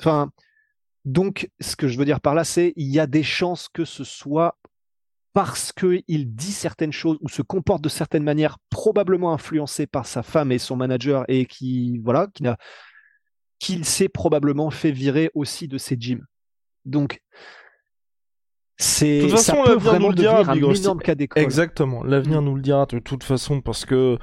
Enfin 0.00 0.30
donc 1.04 1.50
ce 1.60 1.76
que 1.76 1.88
je 1.88 1.98
veux 1.98 2.04
dire 2.04 2.20
par 2.20 2.34
là 2.34 2.44
c'est 2.44 2.72
il 2.76 2.86
y 2.86 3.00
a 3.00 3.06
des 3.06 3.22
chances 3.22 3.68
que 3.68 3.84
ce 3.84 4.04
soit 4.04 4.56
parce 5.36 5.70
qu'il 5.70 6.34
dit 6.34 6.50
certaines 6.50 6.94
choses 6.94 7.18
ou 7.20 7.28
se 7.28 7.42
comporte 7.42 7.82
de 7.82 7.90
certaines 7.90 8.22
manières, 8.22 8.56
probablement 8.70 9.34
influencé 9.34 9.86
par 9.86 10.06
sa 10.06 10.22
femme 10.22 10.50
et 10.50 10.56
son 10.56 10.76
manager, 10.76 11.26
et 11.28 11.44
qui, 11.44 12.00
qu'il 13.58 13.84
s'est 13.84 14.08
probablement 14.08 14.70
fait 14.70 14.92
virer 14.92 15.30
aussi 15.34 15.68
de 15.68 15.76
ses 15.76 15.98
gyms. 16.00 16.24
Donc, 16.86 17.20
c'est, 18.78 19.18
De 19.18 19.22
toute 19.22 19.30
façon, 19.32 19.42
ça 19.44 19.62
peut 19.62 19.68
l'avenir 19.68 19.74
nous 19.74 19.80
vraiment 19.80 20.08
le 20.08 20.14
dira, 20.14 20.44
devenir 20.44 20.54
Big 20.54 20.64
un 20.64 20.80
énorme 20.82 21.00
cas 21.00 21.14
d'école. 21.14 21.42
Exactement. 21.42 22.04
L'avenir 22.04 22.42
nous 22.42 22.54
le 22.54 22.60
dira 22.60 22.86
de 22.86 22.98
toute 22.98 23.24
façon 23.24 23.60
parce 23.60 23.84
que, 23.86 24.18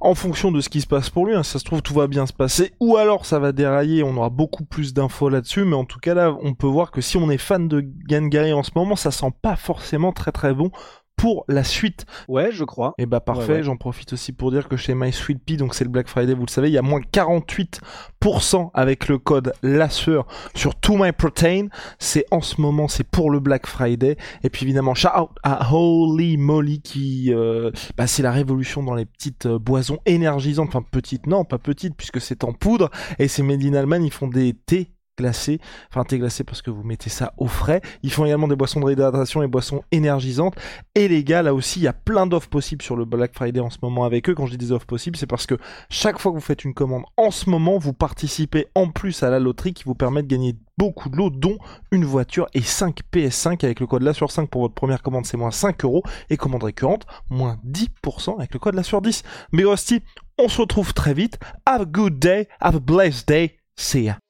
en 0.00 0.14
fonction 0.14 0.50
de 0.50 0.62
ce 0.62 0.70
qui 0.70 0.80
se 0.80 0.86
passe 0.86 1.10
pour 1.10 1.26
lui, 1.26 1.34
hein, 1.34 1.42
ça 1.42 1.58
se 1.58 1.64
trouve 1.64 1.82
tout 1.82 1.92
va 1.92 2.06
bien 2.06 2.26
se 2.26 2.32
passer, 2.32 2.72
ou 2.80 2.96
alors 2.96 3.26
ça 3.26 3.38
va 3.38 3.52
dérailler, 3.52 4.02
on 4.02 4.16
aura 4.16 4.30
beaucoup 4.30 4.64
plus 4.64 4.94
d'infos 4.94 5.28
là-dessus, 5.28 5.64
mais 5.64 5.76
en 5.76 5.84
tout 5.84 5.98
cas 5.98 6.14
là, 6.14 6.34
on 6.42 6.54
peut 6.54 6.66
voir 6.66 6.90
que 6.90 7.02
si 7.02 7.18
on 7.18 7.30
est 7.30 7.38
fan 7.38 7.68
de 7.68 7.84
Yann 8.08 8.30
Gary 8.30 8.54
en 8.54 8.62
ce 8.62 8.70
moment, 8.74 8.96
ça 8.96 9.10
sent 9.10 9.32
pas 9.42 9.56
forcément 9.56 10.12
très 10.12 10.32
très 10.32 10.54
bon 10.54 10.70
pour 11.20 11.44
la 11.48 11.64
suite. 11.64 12.06
Ouais, 12.28 12.50
je 12.50 12.64
crois. 12.64 12.94
Et 12.96 13.04
bah 13.04 13.20
parfait, 13.20 13.46
Ouais, 13.46 13.54
ouais. 13.58 13.62
j'en 13.62 13.76
profite 13.76 14.14
aussi 14.14 14.32
pour 14.32 14.50
dire 14.50 14.68
que 14.68 14.78
chez 14.78 14.94
My 14.94 15.12
Sweet 15.12 15.44
Pea, 15.44 15.58
donc 15.58 15.74
c'est 15.74 15.84
le 15.84 15.90
Black 15.90 16.08
Friday, 16.08 16.32
vous 16.32 16.46
le 16.46 16.50
savez, 16.50 16.68
il 16.68 16.72
y 16.72 16.78
a 16.78 16.82
moins 16.82 17.00
48% 17.12 18.70
avec 18.72 19.06
le 19.08 19.18
code 19.18 19.52
LASSEUR 19.62 20.26
sur 20.54 20.74
To 20.76 20.96
My 20.96 21.12
Protein. 21.12 21.66
C'est 21.98 22.24
en 22.30 22.40
ce 22.40 22.58
moment, 22.60 22.88
c'est 22.88 23.04
pour 23.04 23.30
le 23.30 23.38
Black 23.38 23.66
Friday. 23.66 24.16
Et 24.44 24.48
puis 24.48 24.64
évidemment, 24.64 24.94
shout 24.94 25.08
out 25.14 25.28
à 25.42 25.70
Holy 25.74 26.38
Moly 26.38 26.80
qui, 26.80 27.34
euh, 27.34 27.70
bah, 27.98 28.06
c'est 28.06 28.22
la 28.22 28.32
révolution 28.32 28.82
dans 28.82 28.94
les 28.94 29.04
petites 29.04 29.44
euh, 29.44 29.58
boissons 29.58 29.98
énergisantes. 30.06 30.68
Enfin, 30.68 30.82
petites, 30.90 31.26
non, 31.26 31.44
pas 31.44 31.58
petites, 31.58 31.96
puisque 31.96 32.20
c'est 32.22 32.44
en 32.44 32.54
poudre. 32.54 32.90
Et 33.18 33.28
c'est 33.28 33.42
Made 33.42 33.62
in 33.62 33.74
Allemagne, 33.74 34.04
ils 34.04 34.12
font 34.12 34.28
des 34.28 34.54
thés 34.54 34.90
enfin 35.20 36.04
thé 36.04 36.18
glacé 36.18 36.44
parce 36.44 36.62
que 36.62 36.70
vous 36.70 36.82
mettez 36.82 37.10
ça 37.10 37.32
au 37.36 37.46
frais. 37.46 37.80
Ils 38.02 38.12
font 38.12 38.24
également 38.24 38.48
des 38.48 38.56
boissons 38.56 38.80
de 38.80 38.86
réhydratation 38.86 39.42
et 39.42 39.46
boissons 39.46 39.82
énergisantes. 39.92 40.54
Et 40.94 41.08
les 41.08 41.24
gars, 41.24 41.42
là 41.42 41.54
aussi, 41.54 41.80
il 41.80 41.82
y 41.84 41.88
a 41.88 41.92
plein 41.92 42.26
d'offres 42.26 42.48
possibles 42.48 42.82
sur 42.82 42.96
le 42.96 43.04
Black 43.04 43.34
Friday 43.34 43.60
en 43.60 43.70
ce 43.70 43.78
moment 43.82 44.04
avec 44.04 44.28
eux. 44.28 44.34
Quand 44.34 44.46
je 44.46 44.52
dis 44.52 44.58
des 44.58 44.72
offres 44.72 44.86
possibles, 44.86 45.16
c'est 45.16 45.26
parce 45.26 45.46
que 45.46 45.56
chaque 45.88 46.18
fois 46.18 46.32
que 46.32 46.36
vous 46.36 46.42
faites 46.42 46.64
une 46.64 46.74
commande 46.74 47.04
en 47.16 47.30
ce 47.30 47.48
moment, 47.50 47.78
vous 47.78 47.92
participez 47.92 48.66
en 48.74 48.88
plus 48.88 49.22
à 49.22 49.30
la 49.30 49.38
loterie 49.38 49.74
qui 49.74 49.84
vous 49.84 49.94
permet 49.94 50.22
de 50.22 50.28
gagner 50.28 50.56
beaucoup 50.78 51.10
de 51.10 51.16
lots, 51.16 51.28
dont 51.28 51.58
une 51.90 52.06
voiture 52.06 52.46
et 52.54 52.62
5 52.62 53.00
PS5 53.12 53.64
avec 53.64 53.80
le 53.80 53.86
code 53.86 54.02
là 54.02 54.14
sur 54.14 54.30
5 54.30 54.48
pour 54.48 54.62
votre 54.62 54.74
première 54.74 55.02
commande, 55.02 55.26
c'est 55.26 55.36
moins 55.36 55.50
5 55.50 55.84
euros. 55.84 56.02
Et 56.30 56.36
commande 56.36 56.64
récurrente, 56.64 57.06
moins 57.28 57.58
10% 57.66 58.38
avec 58.38 58.54
le 58.54 58.58
code 58.58 58.74
là 58.74 58.82
sur 58.82 59.02
10. 59.02 59.22
Mais 59.52 59.64
Rusty, 59.64 60.02
on 60.38 60.48
se 60.48 60.60
retrouve 60.60 60.94
très 60.94 61.14
vite. 61.14 61.38
Have 61.66 61.82
a 61.82 61.84
good 61.84 62.18
day, 62.18 62.48
have 62.60 62.76
a 62.76 62.80
blessed 62.80 63.28
day. 63.28 63.58
See 63.76 64.04
ya. 64.04 64.29